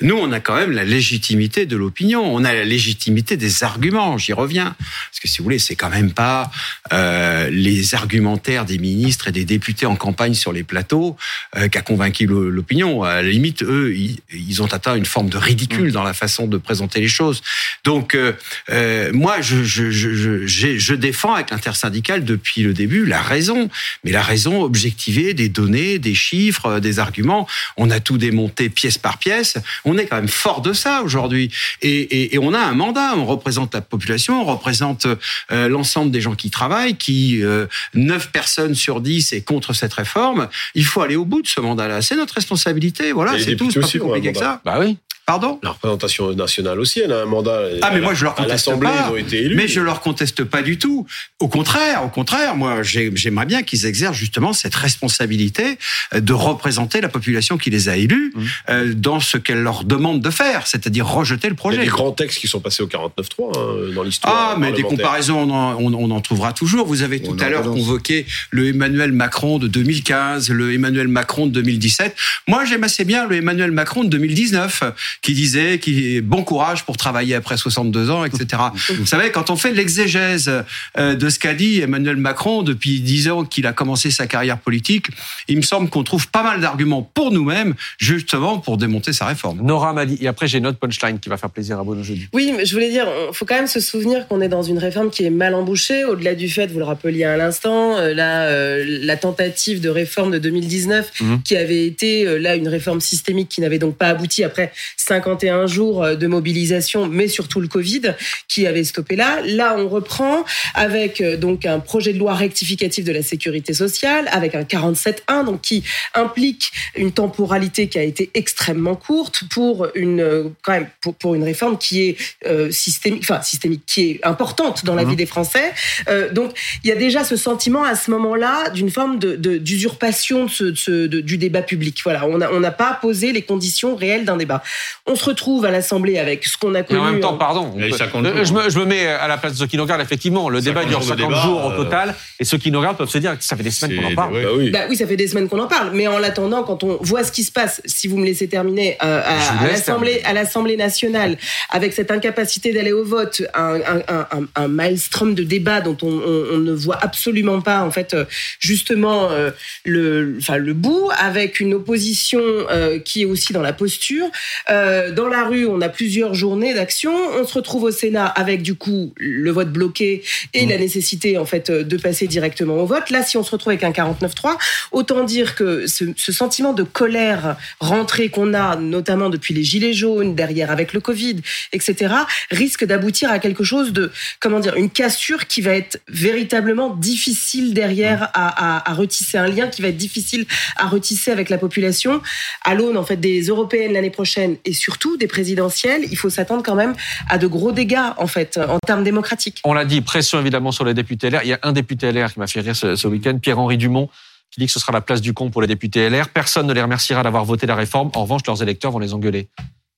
Nous 0.00 0.16
on 0.16 0.32
a 0.32 0.40
quand 0.40 0.56
même 0.56 0.72
la 0.72 0.84
légitimité 0.84 1.66
de 1.66 1.76
l'opinion, 1.76 2.22
on 2.22 2.44
a 2.44 2.52
la 2.52 2.64
légitimité 2.64 3.36
des 3.36 3.64
arguments. 3.64 4.18
J'y 4.18 4.32
reviens 4.32 4.74
parce 4.78 5.20
que 5.20 5.28
si 5.28 5.38
vous 5.38 5.44
voulez 5.44 5.58
c'est 5.58 5.76
quand 5.76 5.90
même 5.90 6.12
pas 6.12 6.50
euh, 6.92 7.48
les 7.50 7.94
argumentaires 7.94 8.64
des 8.64 8.78
ministres 8.78 9.28
et 9.28 9.32
des 9.32 9.44
députés 9.44 9.86
en 9.86 9.96
campagne 9.96 10.34
sur 10.34 10.52
les 10.52 10.64
plateaux 10.64 11.16
euh, 11.56 11.68
qui 11.68 11.78
a 11.78 11.82
convaincu 11.82 12.26
l'opinion. 12.26 13.02
À 13.02 13.22
la 13.22 13.30
limite 13.30 13.62
eux 13.62 13.94
ils, 13.94 14.18
ils 14.32 14.62
ont 14.62 14.72
atteint 14.72 14.94
une 14.94 15.06
forme 15.06 15.28
de 15.28 15.38
ridicule 15.38 15.92
dans 15.92 16.02
la 16.04 16.14
façon 16.14 16.46
de 16.46 16.56
présenter 16.56 17.00
les 17.00 17.08
choses. 17.08 17.42
Donc, 17.84 17.91
euh, 18.14 18.32
euh, 18.70 19.10
moi, 19.12 19.40
je, 19.40 19.62
je, 19.64 19.90
je, 19.90 20.14
je, 20.14 20.46
j'ai- 20.46 20.78
je 20.78 20.94
défends 20.94 21.34
avec 21.34 21.50
l'intersyndicale 21.50 22.24
depuis 22.24 22.62
le 22.62 22.72
début 22.72 23.04
la 23.06 23.20
raison, 23.20 23.68
mais 24.04 24.10
la 24.12 24.22
raison 24.22 24.62
objectivée 24.62 25.34
des 25.34 25.48
données, 25.48 25.98
des 25.98 26.14
chiffres, 26.14 26.66
euh, 26.66 26.80
des 26.80 26.98
arguments. 26.98 27.46
On 27.76 27.90
a 27.90 28.00
tout 28.00 28.18
démonté 28.18 28.68
pièce 28.68 28.98
par 28.98 29.18
pièce. 29.18 29.58
On 29.84 29.98
est 29.98 30.06
quand 30.06 30.16
même 30.16 30.28
fort 30.28 30.60
de 30.62 30.72
ça 30.72 31.02
aujourd'hui, 31.02 31.50
et, 31.82 31.90
et, 31.90 32.34
et 32.34 32.38
on 32.38 32.52
a 32.54 32.58
un 32.60 32.74
mandat. 32.74 33.14
On 33.16 33.24
représente 33.26 33.74
la 33.74 33.80
population, 33.80 34.40
on 34.42 34.44
représente 34.44 35.06
euh, 35.50 35.68
l'ensemble 35.68 36.10
des 36.10 36.20
gens 36.20 36.34
qui 36.34 36.50
travaillent, 36.50 36.96
qui 36.96 37.42
euh, 37.42 37.66
9 37.94 38.30
personnes 38.30 38.74
sur 38.74 39.00
10 39.00 39.32
est 39.32 39.42
contre 39.42 39.72
cette 39.72 39.92
réforme. 39.94 40.48
Il 40.74 40.84
faut 40.84 41.00
aller 41.02 41.16
au 41.16 41.24
bout 41.24 41.42
de 41.42 41.48
ce 41.48 41.60
mandat-là. 41.60 42.02
C'est 42.02 42.16
notre 42.16 42.34
responsabilité. 42.34 43.12
Voilà, 43.12 43.32
c'est 43.38 43.56
tout. 43.56 43.70
C'est 43.70 43.80
pas 43.80 43.86
plus 43.88 43.98
compliqué 44.00 44.32
que 44.32 44.38
ça. 44.38 44.60
Bah 44.64 44.76
oui. 44.80 44.96
Pardon? 45.24 45.60
La 45.62 45.70
représentation 45.70 46.32
nationale 46.34 46.80
aussi, 46.80 46.98
elle 47.00 47.12
a 47.12 47.22
un 47.22 47.26
mandat. 47.26 47.60
Ah 47.82 47.90
mais 47.94 48.00
moi 48.00 48.12
je 48.12 48.24
leur 48.24 48.32
À 48.32 48.36
conteste 48.36 48.66
l'Assemblée, 48.66 48.88
pas. 48.88 49.06
ils 49.08 49.12
ont 49.12 49.16
été 49.16 49.42
élus. 49.42 49.54
Mais 49.54 49.68
je 49.68 49.80
leur 49.80 50.00
conteste 50.00 50.42
pas 50.44 50.62
du 50.62 50.78
tout. 50.78 51.06
Au 51.38 51.46
contraire, 51.48 52.04
au 52.04 52.08
contraire, 52.08 52.56
moi 52.56 52.82
j'ai- 52.82 53.12
j'aimerais 53.14 53.46
bien 53.46 53.62
qu'ils 53.62 53.86
exercent 53.86 54.16
justement 54.16 54.52
cette 54.52 54.74
responsabilité 54.74 55.78
euh, 56.14 56.20
de 56.20 56.32
représenter 56.32 57.00
la 57.00 57.08
population 57.08 57.56
qui 57.56 57.70
les 57.70 57.88
a 57.88 57.96
élus 57.96 58.32
Mmh. 58.34 58.42
euh, 58.70 58.94
dans 58.94 59.20
ce 59.20 59.36
qu'elle 59.38 59.62
leur 59.62 59.84
demande 59.84 60.20
de 60.20 60.30
faire, 60.30 60.66
c'est-à-dire 60.66 61.06
rejeter 61.06 61.48
le 61.48 61.52
Il 61.52 61.56
y 61.56 61.58
a 61.58 61.60
projet. 61.60 61.78
des 61.78 61.86
grands 61.86 62.12
textes 62.12 62.38
qui 62.38 62.48
sont 62.48 62.60
passés 62.60 62.82
au 62.82 62.86
49.3 62.88 63.52
hein, 63.56 63.94
dans 63.94 64.02
l'histoire. 64.02 64.52
Ah, 64.54 64.56
mais 64.58 64.72
des 64.72 64.82
comparaisons, 64.82 65.38
on 65.38 65.50
en, 65.50 65.74
on- 65.80 65.94
on 65.94 66.10
en 66.10 66.20
trouvera 66.20 66.52
toujours. 66.52 66.86
Vous 66.86 67.02
avez 67.02 67.20
tout 67.22 67.36
On 67.38 67.38
à 67.42 67.48
l'heure 67.48 67.62
convoqué 67.62 68.26
le 68.50 68.66
Emmanuel 68.68 69.12
Macron 69.12 69.58
de 69.58 69.68
2015, 69.68 70.50
le 70.50 70.74
Emmanuel 70.74 71.06
Macron 71.08 71.46
de 71.46 71.52
2017. 71.52 72.16
Moi, 72.48 72.64
j'aime 72.64 72.82
assez 72.84 73.04
bien 73.04 73.26
le 73.28 73.36
Emmanuel 73.36 73.70
Macron 73.70 74.02
de 74.04 74.08
2019, 74.08 74.82
qui 75.20 75.34
disait 75.34 75.78
qui 75.78 76.20
bon 76.20 76.42
courage 76.42 76.84
pour 76.84 76.96
travailler 76.96 77.34
après 77.34 77.56
62 77.56 78.10
ans, 78.10 78.24
etc. 78.24 78.62
Vous 78.98 79.06
savez, 79.06 79.30
quand 79.30 79.50
on 79.50 79.56
fait 79.56 79.72
l'exégèse 79.72 80.50
euh, 80.98 81.14
de 81.14 81.28
ce 81.28 81.38
qu'a 81.38 81.54
dit 81.54 81.80
Emmanuel 81.80 82.16
Macron 82.16 82.62
depuis 82.62 83.00
10 83.00 83.28
ans 83.28 83.44
qu'il 83.44 83.66
a 83.66 83.72
commencé 83.72 84.10
sa 84.10 84.26
carrière 84.26 84.58
politique, 84.58 85.06
il 85.48 85.56
me 85.56 85.62
semble 85.62 85.88
qu'on 85.90 86.04
trouve 86.04 86.28
pas 86.28 86.42
mal 86.42 86.60
d'arguments 86.60 87.02
pour 87.02 87.32
nous-mêmes, 87.32 87.74
justement, 87.98 88.58
pour 88.58 88.76
démonter 88.76 89.12
sa 89.12 89.26
réforme. 89.26 89.60
Nora 89.62 89.92
m'a 89.92 90.06
dit, 90.06 90.18
et 90.20 90.28
après 90.28 90.46
j'ai 90.46 90.58
une 90.58 90.66
autre 90.66 90.78
punchline 90.78 91.18
qui 91.18 91.28
va 91.28 91.36
faire 91.36 91.50
plaisir 91.50 91.78
à 91.78 91.84
Bruno 91.84 92.02
jeudi. 92.02 92.28
Oui, 92.32 92.52
mais 92.56 92.64
je 92.64 92.72
voulais 92.72 92.90
dire, 92.90 93.06
il 93.30 93.34
faut 93.34 93.44
quand 93.44 93.54
même 93.56 93.66
se 93.66 93.80
souvenir 93.80 94.26
qu'on 94.28 94.40
est 94.40 94.48
dans 94.48 94.62
une 94.62 94.78
réforme 94.78 95.10
qui 95.10 95.24
est 95.24 95.30
mal 95.30 95.54
embouchée, 95.54 96.04
au-delà 96.04 96.34
du 96.34 96.48
fait, 96.48 96.68
vous 96.68 96.78
le 96.78 96.84
rappeliez 96.84 97.24
à 97.24 97.36
l'instant, 97.36 97.96
euh, 97.98 98.14
la, 98.14 98.42
euh, 98.44 98.84
la 98.86 99.16
tentative 99.16 99.80
de 99.80 99.88
réforme 99.88 100.30
de 100.32 100.38
2019, 100.38 101.10
Mhm. 101.20 101.42
qui 101.42 101.56
avait 101.56 101.86
été 101.86 102.38
là 102.38 102.56
une 102.56 102.68
réforme 102.68 103.00
systémique 103.00 103.48
qui 103.48 103.60
n'avait 103.60 103.78
donc 103.78 103.96
pas 103.96 104.08
abouti 104.08 104.44
après 104.44 104.72
51 105.06 105.66
jours 105.66 106.02
euh, 106.04 106.14
de 106.14 106.26
mobilisation, 106.26 107.06
mais 107.08 107.28
surtout 107.28 107.60
le 107.60 107.68
Covid, 107.68 108.14
qui 108.48 108.66
avait 108.66 108.84
stoppé 108.84 109.16
là. 109.16 109.40
Là, 109.44 109.74
on 109.78 109.88
reprend 109.88 110.44
avec 110.74 111.20
euh, 111.20 111.36
donc 111.36 111.66
un 111.66 111.80
projet 111.80 112.12
de 112.12 112.18
loi 112.18 112.34
rectificatif 112.34 113.04
de 113.04 113.12
la 113.12 113.22
sécurité 113.22 113.74
sociale, 113.74 114.28
avec 114.32 114.54
un 114.54 114.62
47.1, 114.62 115.44
donc 115.44 115.60
qui 115.62 115.82
implique 116.14 116.72
une 116.96 117.12
temporalité 117.12 117.88
qui 117.88 117.98
a 117.98 118.02
été 118.02 118.30
extrêmement 118.34 118.94
courte 118.96 119.42
pour 119.50 119.88
une 119.94 120.20
euh, 120.20 120.48
quand 120.62 120.72
même 120.72 120.88
pour, 121.00 121.14
pour 121.14 121.34
une 121.34 121.44
réforme 121.44 121.78
qui 121.78 122.02
est 122.02 122.16
euh, 122.46 122.70
systémique, 122.70 123.22
enfin 123.22 123.42
systémique, 123.42 123.82
qui 123.86 124.02
est 124.10 124.20
importante 124.26 124.84
dans 124.84 124.94
la 124.94 125.02
Mhm. 125.04 125.10
vie 125.10 125.16
des 125.16 125.26
Français. 125.26 125.72
Euh, 126.08 126.30
donc 126.32 126.52
il 126.84 126.88
y 126.88 126.92
a 126.92 126.96
déjà 126.96 127.24
ce 127.24 127.36
sentiment 127.36 127.82
à 127.84 127.96
ce 127.96 128.10
moment-là 128.12 128.70
d'une 128.70 128.90
forme 128.90 129.18
d'usurpation 129.18 130.44
de 130.46 130.50
ce, 130.50 130.64
de 130.64 130.74
ce- 130.76 131.06
de- 131.06 131.20
du 131.20 131.38
débat 131.38 131.62
public. 131.62 132.00
Voilà, 132.04 132.26
on 132.26 132.38
n'a 132.38 132.52
on 132.52 132.60
n'a 132.60 132.70
pas 132.70 132.98
posé 133.00 133.32
les 133.32 133.42
conditions 133.42 133.96
réelles 133.96 134.24
d'un 134.24 134.36
débat. 134.36 134.62
On 135.06 135.16
se 135.16 135.24
retrouve 135.24 135.64
à 135.64 135.70
l'Assemblée 135.70 136.18
avec 136.18 136.44
ce 136.44 136.56
qu'on 136.56 136.74
a 136.74 136.82
connu. 136.82 137.00
en 137.00 137.04
même 137.04 137.20
temps, 137.20 137.36
pardon, 137.36 137.72
on 137.74 137.78
Il 137.78 137.82
y 137.82 137.84
a 137.84 137.88
eu 137.88 137.90
peut- 137.90 137.96
50 137.98 138.24
euh, 138.26 138.36
jours. 138.36 138.44
je, 138.44 138.52
me, 138.52 138.70
je 138.70 138.78
me 138.78 138.84
mets 138.84 139.06
à 139.06 139.26
la 139.28 139.36
place 139.36 139.52
de 139.54 139.58
ceux 139.58 139.66
qui 139.66 139.76
nous 139.76 139.82
regardent, 139.82 140.00
effectivement, 140.02 140.48
le 140.48 140.60
débat 140.60 140.82
50 140.82 140.88
dure 140.90 141.00
jours 141.02 141.16
de 141.16 141.20
50 141.22 141.28
débat, 141.30 141.42
jours 141.42 141.64
au 141.66 141.70
euh, 141.70 141.76
total, 141.84 142.14
et 142.40 142.44
ceux 142.44 142.58
qui 142.58 142.70
nous 142.70 142.78
regardent 142.78 142.96
peuvent 142.98 143.08
se 143.08 143.18
dire 143.18 143.36
que 143.38 143.44
ça 143.44 143.56
fait 143.56 143.62
des 143.62 143.70
semaines 143.70 144.00
qu'on 144.00 144.06
en 144.10 144.14
parle. 144.14 144.32
Bah 144.42 144.48
oui. 144.56 144.70
Bah 144.70 144.80
oui, 144.88 144.96
ça 144.96 145.06
fait 145.06 145.16
des 145.16 145.26
semaines 145.28 145.48
qu'on 145.48 145.60
en 145.60 145.66
parle. 145.68 145.90
Mais 145.94 146.06
en 146.06 146.18
l'attendant, 146.18 146.62
quand 146.62 146.82
on 146.84 146.98
voit 147.02 147.24
ce 147.24 147.32
qui 147.32 147.42
se 147.44 147.52
passe, 147.52 147.80
si 147.84 148.08
vous 148.08 148.16
me 148.16 148.24
laissez 148.24 148.48
terminer, 148.48 148.96
euh, 149.02 149.20
à, 149.24 150.32
l'Assemblée, 150.32 150.76
nationale, 150.76 151.36
avec 151.70 151.92
cette 151.92 152.10
incapacité 152.10 152.72
d'aller 152.72 152.92
au 152.92 153.04
vote, 153.04 153.42
un, 153.54 153.74
un, 153.74 154.02
un, 154.08 154.26
un- 154.32 154.46
un 154.56 154.68
maelstrom 154.68 155.34
de 155.34 155.42
débats 155.42 155.80
dont 155.80 155.96
on, 156.02 156.08
on- 156.08 156.46
on 156.54 156.58
ne 156.58 156.72
voit 156.72 156.98
absolument 157.02 157.60
pas, 157.60 157.82
en 157.82 157.90
fait, 157.90 158.16
justement 158.58 159.30
euh, 159.30 159.50
le, 159.84 160.36
enfin 160.38 160.56
le 160.56 160.72
bout, 160.74 161.10
avec 161.18 161.60
une 161.60 161.74
opposition 161.74 162.40
euh, 162.42 162.98
qui 162.98 163.22
est 163.22 163.24
aussi 163.24 163.52
dans 163.52 163.62
la 163.62 163.72
posture. 163.72 164.26
Euh, 164.70 164.81
dans 165.12 165.28
la 165.28 165.44
rue, 165.44 165.66
on 165.66 165.80
a 165.80 165.88
plusieurs 165.88 166.34
journées 166.34 166.74
d'action. 166.74 167.12
On 167.38 167.46
se 167.46 167.54
retrouve 167.54 167.84
au 167.84 167.90
Sénat 167.90 168.26
avec 168.26 168.62
du 168.62 168.74
coup 168.74 169.12
le 169.16 169.50
vote 169.50 169.70
bloqué 169.72 170.22
et 170.54 170.66
la 170.66 170.78
nécessité 170.78 171.38
en 171.38 171.46
fait 171.46 171.70
de 171.70 171.96
passer 171.96 172.26
directement 172.26 172.76
au 172.76 172.86
vote. 172.86 173.10
Là, 173.10 173.22
si 173.22 173.36
on 173.36 173.42
se 173.42 173.50
retrouve 173.50 173.72
avec 173.72 173.84
un 173.84 173.90
49-3, 173.90 174.56
autant 174.92 175.24
dire 175.24 175.54
que 175.54 175.86
ce, 175.86 176.04
ce 176.16 176.32
sentiment 176.32 176.72
de 176.72 176.82
colère 176.82 177.56
rentrée 177.80 178.28
qu'on 178.28 178.54
a, 178.54 178.76
notamment 178.76 179.28
depuis 179.28 179.54
les 179.54 179.62
gilets 179.62 179.92
jaunes, 179.92 180.34
derrière 180.34 180.70
avec 180.70 180.92
le 180.92 181.00
Covid, 181.00 181.36
etc., 181.72 182.14
risque 182.50 182.84
d'aboutir 182.84 183.30
à 183.30 183.38
quelque 183.38 183.64
chose 183.64 183.92
de, 183.92 184.10
comment 184.40 184.60
dire, 184.60 184.74
une 184.76 184.90
cassure 184.90 185.46
qui 185.46 185.60
va 185.60 185.74
être 185.74 186.00
véritablement 186.08 186.94
difficile 186.94 187.74
derrière 187.74 188.30
à, 188.34 188.78
à, 188.78 188.90
à 188.90 188.94
retisser, 188.94 189.38
un 189.38 189.48
lien 189.48 189.68
qui 189.68 189.82
va 189.82 189.88
être 189.88 189.96
difficile 189.96 190.46
à 190.76 190.86
retisser 190.86 191.30
avec 191.30 191.50
la 191.50 191.58
population. 191.58 192.22
À 192.64 192.74
l'aune 192.74 192.96
en 192.96 193.04
fait 193.04 193.16
des 193.16 193.42
européennes 193.42 193.92
l'année 193.92 194.10
prochaine 194.10 194.56
et 194.64 194.71
surtout 194.74 195.16
des 195.16 195.26
présidentielles, 195.26 196.02
il 196.10 196.16
faut 196.16 196.30
s'attendre 196.30 196.62
quand 196.62 196.74
même 196.74 196.94
à 197.28 197.38
de 197.38 197.46
gros 197.46 197.72
dégâts 197.72 198.12
en 198.16 198.26
fait 198.26 198.58
en 198.58 198.78
termes 198.78 199.04
démocratiques. 199.04 199.60
On 199.64 199.74
l'a 199.74 199.84
dit, 199.84 200.00
pression 200.00 200.40
évidemment 200.40 200.72
sur 200.72 200.84
les 200.84 200.94
députés 200.94 201.30
LR. 201.30 201.40
Il 201.44 201.48
y 201.48 201.52
a 201.52 201.58
un 201.62 201.72
député 201.72 202.12
LR 202.12 202.32
qui 202.32 202.38
m'a 202.38 202.46
fait 202.46 202.60
rire 202.60 202.76
ce, 202.76 202.96
ce 202.96 203.08
week-end, 203.08 203.38
Pierre-Henri 203.38 203.76
Dumont, 203.76 204.08
qui 204.50 204.60
dit 204.60 204.66
que 204.66 204.72
ce 204.72 204.80
sera 204.80 204.92
la 204.92 205.00
place 205.00 205.20
du 205.20 205.32
con 205.32 205.50
pour 205.50 205.62
les 205.62 205.68
députés 205.68 206.08
LR. 206.08 206.28
Personne 206.28 206.66
ne 206.66 206.72
les 206.72 206.82
remerciera 206.82 207.22
d'avoir 207.22 207.44
voté 207.44 207.66
la 207.66 207.74
réforme. 207.74 208.10
En 208.14 208.22
revanche, 208.22 208.42
leurs 208.46 208.62
électeurs 208.62 208.90
vont 208.90 208.98
les 208.98 209.14
engueuler. 209.14 209.48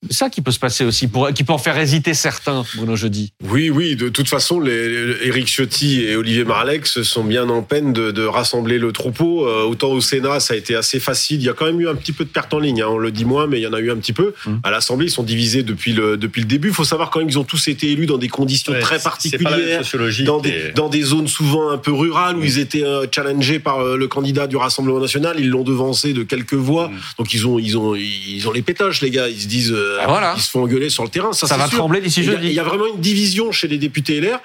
C'est 0.08 0.16
ça 0.16 0.30
qui 0.30 0.40
peut 0.42 0.50
se 0.50 0.58
passer 0.58 0.84
aussi, 0.84 1.08
pour, 1.08 1.30
qui 1.32 1.44
peut 1.44 1.52
en 1.52 1.58
faire 1.58 1.78
hésiter 1.78 2.14
certains, 2.14 2.64
Bruno 2.76 2.96
Jeudi. 2.96 3.32
Oui, 3.42 3.70
oui, 3.70 3.96
de 3.96 4.08
toute 4.08 4.28
façon, 4.28 4.60
les, 4.60 5.16
Éric 5.22 5.46
Ciotti 5.48 6.02
et 6.02 6.16
Olivier 6.16 6.44
Marlex 6.44 7.02
sont 7.02 7.24
bien 7.24 7.48
en 7.48 7.62
peine 7.62 7.92
de, 7.92 8.10
de 8.10 8.24
rassembler 8.24 8.78
le 8.78 8.92
troupeau. 8.92 9.46
Euh, 9.46 9.64
autant 9.64 9.90
au 9.90 10.00
Sénat, 10.00 10.40
ça 10.40 10.54
a 10.54 10.56
été 10.56 10.74
assez 10.74 11.00
facile. 11.00 11.40
Il 11.40 11.44
y 11.44 11.48
a 11.48 11.52
quand 11.52 11.66
même 11.66 11.80
eu 11.80 11.88
un 11.88 11.94
petit 11.94 12.12
peu 12.12 12.24
de 12.24 12.30
perte 12.30 12.52
en 12.54 12.58
ligne, 12.58 12.82
hein. 12.82 12.88
on 12.88 12.98
le 12.98 13.10
dit 13.10 13.24
moins, 13.24 13.46
mais 13.46 13.58
il 13.60 13.62
y 13.62 13.66
en 13.66 13.72
a 13.72 13.80
eu 13.80 13.90
un 13.90 13.96
petit 13.96 14.12
peu. 14.12 14.34
Mmh. 14.46 14.56
À 14.62 14.70
l'Assemblée, 14.70 15.06
ils 15.06 15.10
sont 15.10 15.22
divisés 15.22 15.62
depuis 15.62 15.92
le, 15.92 16.16
depuis 16.16 16.40
le 16.42 16.46
début. 16.48 16.68
Il 16.68 16.74
faut 16.74 16.84
savoir 16.84 17.10
quand 17.10 17.18
même 17.20 17.28
qu'ils 17.28 17.38
ont 17.38 17.44
tous 17.44 17.68
été 17.68 17.90
élus 17.90 18.06
dans 18.06 18.18
des 18.18 18.28
conditions 18.28 18.72
Ouais, 18.72 18.80
très 18.80 18.98
particulières. 18.98 19.82
Dans 20.24 20.40
des, 20.40 20.48
est- 20.50 20.76
dans 20.76 20.88
des 20.88 21.02
zones 21.02 21.28
souvent 21.28 21.70
un 21.70 21.78
peu 21.78 21.92
rurales 21.92 22.36
où 22.36 22.44
ils 22.44 22.58
étaient 22.58 22.84
euh, 22.84 23.06
challengés 23.10 23.58
par 23.58 23.80
euh, 23.80 23.96
le 23.96 24.08
candidat 24.08 24.46
du 24.46 24.56
Rassemblement 24.56 25.00
national, 25.00 25.36
ils 25.38 25.48
l'ont 25.48 25.64
devancé 25.64 26.12
de 26.12 26.22
quelques 26.22 26.54
voix. 26.54 26.88
Mm. 26.88 26.98
Donc 27.18 27.34
ils 27.34 27.46
ont, 27.46 27.58
ils 27.58 27.76
ont, 27.78 27.94
ils 27.94 28.46
ont 28.48 28.52
les 28.52 28.62
pétoches, 28.62 29.00
les 29.00 29.10
gars. 29.10 29.28
Ils 29.28 29.40
se 29.40 29.46
disent, 29.46 29.72
euh, 29.72 29.93
Ah, 30.02 30.06
voilà. 30.08 30.34
ils 30.36 30.42
se 30.42 30.50
font 30.50 30.62
engueuler 30.62 30.90
sur 30.90 31.02
le 31.04 31.08
terrain. 31.10 31.32
Ça, 31.32 31.46
Ça 31.46 31.56
va 31.56 31.68
sûr. 31.68 31.78
trembler 31.78 32.00
d'ici 32.00 32.20
Il 32.20 32.26
y, 32.26 32.28
a, 32.28 32.32
jeudi. 32.32 32.46
il 32.48 32.52
y 32.54 32.60
a 32.60 32.64
vraiment 32.64 32.86
une 32.86 33.00
division 33.00 33.52
chez 33.52 33.68
les 33.68 33.78
députés 33.78 34.20
LR. 34.20 34.38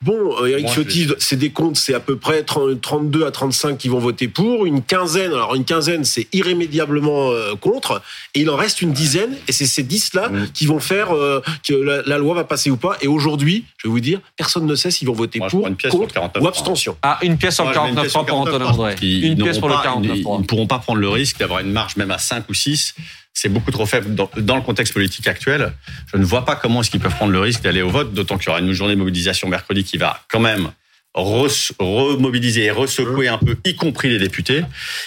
Bon, 0.00 0.40
euh, 0.40 0.46
Eric 0.46 0.62
Moi, 0.66 0.72
je 0.76 0.80
Ciotti, 0.82 1.08
c'est 1.18 1.34
des 1.34 1.50
comptes, 1.50 1.76
c'est 1.76 1.92
à 1.92 1.98
peu 1.98 2.16
près 2.16 2.44
30 2.44 2.80
32 2.80 3.26
à 3.26 3.32
35 3.32 3.76
qui 3.76 3.88
vont 3.88 3.98
voter 3.98 4.28
pour. 4.28 4.64
Une 4.64 4.80
quinzaine, 4.80 5.32
alors 5.32 5.56
une 5.56 5.64
quinzaine, 5.64 6.04
c'est 6.04 6.28
irrémédiablement 6.32 7.32
euh, 7.32 7.56
contre. 7.56 8.00
Et 8.36 8.42
il 8.42 8.50
en 8.50 8.54
reste 8.54 8.80
une 8.80 8.92
dizaine, 8.92 9.36
et 9.48 9.52
c'est 9.52 9.66
ces 9.66 9.82
10-là 9.82 10.28
Mm. 10.28 10.48
qui 10.54 10.66
vont 10.66 10.78
faire 10.78 11.12
euh, 11.12 11.42
que 11.66 11.74
la, 11.74 12.02
la 12.02 12.16
loi 12.18 12.34
va 12.36 12.44
passer 12.44 12.70
ou 12.70 12.76
pas. 12.76 12.96
Et 13.00 13.08
aujourd'hui, 13.08 13.64
je 13.78 13.88
vais 13.88 13.90
vous 13.90 13.98
dire, 13.98 14.20
personne 14.36 14.66
ne 14.66 14.74
sait 14.76 14.92
s'ils 14.92 15.08
vont 15.08 15.14
voter 15.14 15.40
Moi, 15.40 15.48
pour, 15.48 15.62
contre 15.62 16.14
49, 16.14 16.44
ou 16.44 16.46
abstention. 16.46 16.96
Ah, 17.02 17.18
une 17.22 17.36
pièce 17.36 17.58
mets 17.58 17.66
une 17.66 17.72
49 17.72 18.02
pièce 18.04 18.12
sur 18.12 18.24
pour 18.24 18.38
Antonin 18.38 18.58
49, 18.66 18.74
André. 18.78 18.94
Ils 19.02 19.24
Une 19.32 19.42
pièce 19.42 19.58
pour 19.58 19.68
le 19.68 19.74
pas- 19.74 19.82
49 19.82 20.12
Ils 20.16 20.20
ils 20.20 20.38
ne 20.38 20.44
pourront 20.44 20.66
pas 20.68 20.78
prendre 20.78 21.00
le 21.00 21.08
risque 21.08 21.38
d'avoir 21.40 21.58
une 21.58 21.72
marge 21.72 21.96
même 21.96 22.12
à 22.12 22.18
5 22.18 22.44
ou 22.48 22.54
6. 22.54 22.94
C'est 23.40 23.48
beaucoup 23.48 23.70
trop 23.70 23.86
faible 23.86 24.16
dans, 24.16 24.28
dans 24.36 24.56
le 24.56 24.62
contexte 24.62 24.92
politique 24.92 25.28
actuel. 25.28 25.72
Je 26.12 26.16
ne 26.18 26.24
vois 26.24 26.44
pas 26.44 26.56
comment 26.56 26.80
est-ce 26.80 26.90
qu'ils 26.90 26.98
peuvent 26.98 27.14
prendre 27.14 27.30
le 27.30 27.38
risque 27.38 27.62
d'aller 27.62 27.82
au 27.82 27.88
vote, 27.88 28.12
d'autant 28.12 28.36
qu'il 28.36 28.48
y 28.48 28.50
aura 28.50 28.58
une 28.58 28.72
journée 28.72 28.94
de 28.94 28.98
mobilisation 28.98 29.46
mercredi 29.48 29.84
qui 29.84 29.96
va 29.96 30.20
quand 30.28 30.40
même 30.40 30.72
re- 31.14 31.70
remobiliser 31.78 32.64
et 32.64 32.70
ressecouer 32.72 33.28
un 33.28 33.38
peu, 33.38 33.56
y 33.64 33.76
compris 33.76 34.08
les 34.08 34.18
députés. 34.18 34.64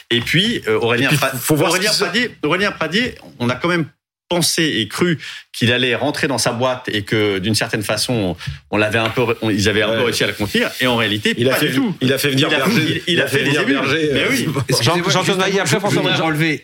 Et 0.09 0.21
puis, 0.21 0.61
euh, 0.69 0.79
Aurélien, 0.79 1.07
Et 1.09 1.09
puis, 1.09 1.17
Pra- 1.17 1.35
faut- 1.35 1.55
voir 1.57 1.71
Aurélien 1.71 1.91
Pradier, 1.91 2.31
Aurélien 2.43 2.71
Pradier, 2.71 3.15
on 3.39 3.49
a 3.49 3.55
quand 3.55 3.67
même 3.67 3.85
pensé 4.31 4.63
et 4.79 4.87
cru 4.87 5.19
qu'il 5.51 5.71
allait 5.73 5.93
rentrer 5.95 6.27
dans 6.27 6.37
sa 6.37 6.53
boîte 6.53 6.87
et 6.91 7.01
que 7.03 7.37
d'une 7.39 7.53
certaine 7.55 7.83
façon 7.83 8.37
on 8.71 8.77
l'avait 8.77 8.97
un 8.99 9.09
peu 9.09 9.23
on- 9.41 9.49
ils 9.49 9.67
avaient 9.67 9.81
un 9.81 9.89
peu 9.97 10.03
réussi 10.03 10.23
à 10.23 10.27
le 10.27 10.33
contenir 10.33 10.69
et 10.79 10.87
en 10.87 10.95
réalité 10.95 11.33
Il 11.37 11.49
a 11.49 11.55
fait, 11.55 11.67
du 11.69 11.75
tout 11.75 11.93
il 12.01 12.13
a 12.13 12.17
fait 12.17 12.29
venir 12.29 12.47
Il 12.49 12.55
a- 12.55 12.57
Berger. 12.57 13.03
il- 13.07 13.13
il 13.13 13.21
a 13.21 13.27
fait 13.27 13.43
des 13.43 13.49
venir. 13.51 13.65
Berger. 13.81 14.09
Mais 14.13 14.23
oui. 14.29 14.47
Jean-Claude 14.81 15.37
Maillet, 15.37 15.59
après 15.59 15.79
François 15.79 16.01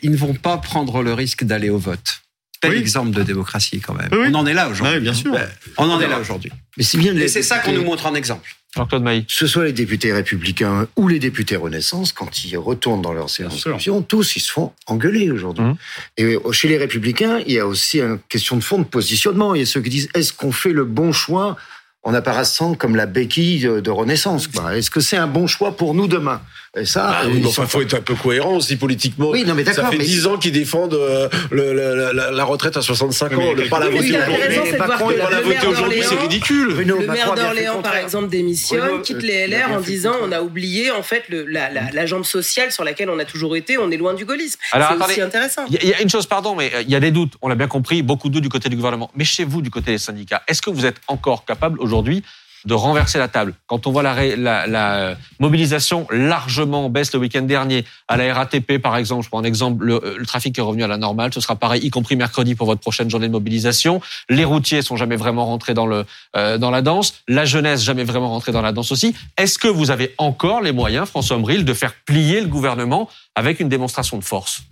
ils 0.01 0.12
ne 0.12 0.17
vont 0.17 0.33
pas 0.33 0.57
prendre 0.57 1.03
le 1.03 1.13
risque 1.13 1.43
d'aller 1.43 1.69
au 1.69 1.77
vote. 1.77 2.21
Tel 2.61 2.71
Oui. 2.71 2.77
exemple 2.77 3.11
de 3.11 3.23
démocratie 3.23 3.79
quand 3.79 3.93
même. 3.93 4.09
Oui. 4.11 4.29
On 4.31 4.35
en 4.35 4.45
est 4.45 4.53
là 4.53 4.69
aujourd'hui. 4.69 4.99
Bien 4.99 5.13
sûr. 5.13 5.35
On 5.77 5.89
en 5.89 5.99
est 6.01 6.07
là 6.07 6.19
aujourd'hui. 6.19 6.51
Mais 6.77 6.83
c'est 6.83 6.97
bien 6.97 7.15
Et 7.15 7.27
c'est 7.27 7.43
ça 7.43 7.59
qu'on 7.59 7.71
nous 7.71 7.83
montre 7.83 8.05
en 8.05 8.15
exemple. 8.15 8.49
Jean-Claude 8.75 9.03
Maillet. 9.03 9.21
Que 9.21 9.33
ce 9.33 9.47
soit 9.47 9.65
les 9.65 9.73
députés 9.73 10.13
républicains 10.13 10.87
ou 10.95 11.07
les 11.07 11.19
députés 11.19 11.55
Renaissance, 11.55 12.11
quand 12.11 12.43
ils 12.43 12.57
retournent 12.57 13.01
dans 13.01 13.13
leur 13.13 13.29
circonscription, 13.29 14.01
tous 14.01 14.35
ils 14.35 14.41
se 14.41 14.51
font 14.51 14.71
engueuler 14.85 15.31
aujourd'hui. 15.31 15.63
Mhm. 15.65 15.75
Et 16.17 16.37
chez 16.51 16.67
les 16.67 16.77
républicains, 16.77 17.39
il 17.45 17.53
y 17.53 17.59
a 17.59 17.65
aussi 17.65 17.99
une 17.99 18.19
question 18.29 18.55
de 18.55 18.63
fond 18.63 18.79
de 18.79 18.83
positionnement. 18.83 19.55
Il 19.55 19.59
y 19.59 19.63
a 19.63 19.65
ceux 19.65 19.81
qui 19.81 19.89
disent 19.89 20.09
est-ce 20.13 20.33
qu'on 20.33 20.51
fait 20.51 20.73
le 20.73 20.85
bon 20.85 21.11
choix 21.11 21.57
en 22.03 22.13
apparaissant 22.13 22.75
comme 22.75 22.95
la 22.95 23.05
béquille 23.05 23.61
de, 23.61 23.89
Renaissance 23.89 24.47
Est-ce 24.73 24.89
que 24.89 25.01
c'est 25.01 25.17
un 25.17 25.27
bon 25.27 25.47
choix 25.47 25.75
pour 25.75 25.93
nous 25.93 26.07
demain? 26.07 26.41
Et 26.79 26.86
ça, 26.86 27.10
Ah, 27.10 27.22
oui, 27.25 27.34
ils 27.38 27.43
mais 27.43 27.50
sont 27.51 27.62
enfin, 27.62 27.67
faut 27.67 27.81
être 27.81 27.93
un 27.96 28.01
peu 28.01 28.15
cohérent 28.15 28.55
aussi 28.55 28.75
politiquement. 28.75 29.29
Oui, 29.29 29.43
non, 29.46 29.53
mais 29.55 29.65
Ça 29.65 29.86
fait 29.89 29.98
mais- 29.98 30.03
10 30.03 30.27
ans 30.27 30.38
qu'ils 30.38 30.51
défendent 30.51 30.93
euh, 30.93 31.27
le- 31.51 31.74
la, 32.13 32.31
la 32.31 32.43
retraite 32.43 32.77
à 32.77 32.81
65 32.81 33.31
Oui, 33.31 33.38
mais 33.55 33.63
ans. 33.65 33.69
Pas 33.69 33.79
la 33.79 33.89
voter 33.89 34.17
aujourd'hui. 34.17 34.77
Macron, 34.77 35.12
il 35.12 35.17
la 35.17 35.29
le 35.29 35.36
voter 35.38 35.50
maire 35.50 35.67
aujourd'hui, 35.69 35.98
c'est 36.01 36.10
d'Orléans, 36.10 36.22
ridicule. 36.29 36.67
Le 36.77 37.07
maire 37.07 37.34
d'Orléans, 37.36 37.81
par 37.81 37.96
exemple, 37.96 38.29
démissionne, 38.29 38.79
Bruno, 38.81 39.00
quitte 39.01 39.17
euh, 39.17 39.22
les 39.22 39.48
LR 39.48 39.72
en 39.74 39.79
disant 39.81 40.13
on 40.24 40.31
a 40.31 40.41
oublié 40.41 40.91
en 40.91 41.03
fait 41.03 41.24
le- 41.29 41.46
la, 41.46 41.69
la- 41.72 41.89
la 41.91 42.05
jambe 42.05 42.25
sociale 42.25 42.72
sur 42.72 42.84
laquelle 42.84 43.10
on 43.10 43.19
a 43.19 43.25
toujours 43.25 43.55
été, 43.55 43.77
on 43.77 43.89
est 43.91 43.98
loin 43.98 44.13
du 44.13 44.25
gaullisme. 44.25 44.60
Alors, 44.72 44.89
C'est 44.89 44.93
attendez. 44.96 45.12
aussi 45.13 45.22
intéressant. 45.22 45.65
Il 45.69 45.74
y, 45.74 45.77
a- 45.77 45.84
il 45.84 45.89
y 45.89 45.93
a 45.93 46.01
une 46.01 46.10
chose, 46.10 46.25
pardon, 46.27 46.55
mais 46.55 46.72
euh, 46.74 46.81
il 46.81 46.89
y 46.91 46.96
a 46.96 47.00
des 47.00 47.12
doutes. 47.12 47.34
On 47.41 47.48
l'a 47.48 47.55
bien 47.55 47.67
compris, 47.67 48.01
beaucoup 48.03 48.29
de 48.29 48.34
doutes 48.36 48.43
du 48.43 48.50
côté 48.50 48.69
du 48.69 48.75
gouvernement. 48.75 49.10
Mais 49.15 49.24
chez 49.25 49.43
vous, 49.46 49.62
du 49.62 49.69
côté 49.69 49.91
des 49.91 49.98
syndicats, 49.98 50.43
est-ce 50.48 50.62
que 50.62 50.69
vous 50.69 50.86
êtes 50.86 50.98
encore 51.07 51.46
capable 51.46 51.79
aujourd'hui 51.79 52.24
de 52.65 52.73
renverser 52.73 53.17
la 53.17 53.27
table 53.27 53.53
Quand 53.67 53.87
on 53.87 53.91
voit 53.91 54.03
la, 54.03 54.35
la, 54.35 54.67
la, 54.67 54.95
euh, 54.95 55.15
mobilisation 55.39 56.07
largement 56.09 56.85
en 56.85 56.89
baisse 56.89 57.13
le 57.13 57.19
week-end 57.19 57.41
dernier, 57.41 57.85
à 58.07 58.17
la 58.17 58.33
RATP 58.33 58.77
par 58.81 58.97
exemple, 58.97 59.23
je 59.23 59.29
prends 59.29 59.39
un 59.39 59.43
exemple, 59.43 59.83
le, 59.85 59.95
euh, 59.95 60.15
le 60.17 60.25
trafic 60.25 60.57
est 60.57 60.61
revenu 60.61 60.83
à 60.83 60.87
la 60.87 60.97
normale, 60.97 61.33
ce 61.33 61.41
sera 61.41 61.55
pareil, 61.55 61.81
y 61.85 61.89
compris 61.89 62.15
mercredi 62.15 62.55
pour 62.55 62.67
votre 62.67 62.81
prochaine 62.81 63.09
journée 63.09 63.27
de 63.27 63.31
mobilisation. 63.31 64.01
Les 64.29 64.45
routiers 64.45 64.81
sont 64.81 64.95
jamais 64.95 65.15
vraiment 65.15 65.45
rentrés 65.45 65.73
dans, 65.73 65.85
le, 65.85 66.05
euh, 66.35 66.57
dans 66.57 66.71
la 66.71 66.81
danse, 66.81 67.15
la 67.27 67.45
jeunesse 67.45 67.83
jamais 67.83 68.03
vraiment 68.03 68.29
rentrée 68.29 68.51
dans 68.51 68.61
la 68.61 68.71
danse 68.71 68.91
aussi. 68.91 69.15
Est-ce 69.37 69.57
que 69.57 69.67
vous 69.67 69.91
avez 69.91 70.13
encore 70.17 70.61
les 70.61 70.71
moyens, 70.71 71.07
François 71.07 71.37
Ombril, 71.37 71.65
de 71.65 71.73
faire 71.73 71.93
plier 72.05 72.41
le 72.41 72.47
gouvernement 72.47 73.09
avec 73.35 73.59
une 73.59 73.69
démonstration 73.69 74.17
de 74.17 74.23
force? 74.23 74.63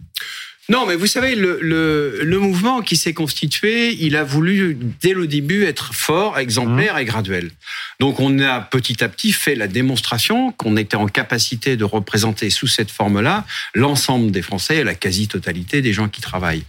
Non, 0.68 0.88
mais 0.88 0.96
vous 0.96 1.06
savez, 1.06 1.36
le, 1.36 1.60
le, 1.62 2.22
le 2.24 2.40
mouvement 2.40 2.82
qui 2.82 2.98
s'est 2.98 3.14
constitué, 3.14 3.94
il 4.00 4.16
a 4.16 4.24
voulu, 4.24 4.76
dès 5.00 5.14
le 5.14 5.28
début, 5.28 5.64
être 5.66 5.94
fort, 5.94 6.40
exemplaire 6.40 6.98
et 6.98 7.06
graduel. 7.06 7.52
Donc, 8.00 8.20
on 8.20 8.40
a 8.40 8.62
petit 8.62 9.04
à 9.04 9.08
petit 9.08 9.32
fait 9.32 9.54
la 9.54 9.68
démonstration 9.68 10.52
qu'on 10.54 10.76
était 10.76 10.98
en 10.98 11.06
capacité 11.06 11.78
de 11.78 11.84
représenter 11.84 12.50
sous 12.50 12.66
cette 12.66 12.90
forme-là 12.90 13.46
l'ensemble 13.76 14.32
des 14.32 14.42
Français 14.42 14.78
et 14.78 14.84
la 14.84 14.96
quasi-totalité 14.96 15.84
des 15.84 15.94
gens 15.94 16.10
qui 16.10 16.22
travaillent. 16.22 16.64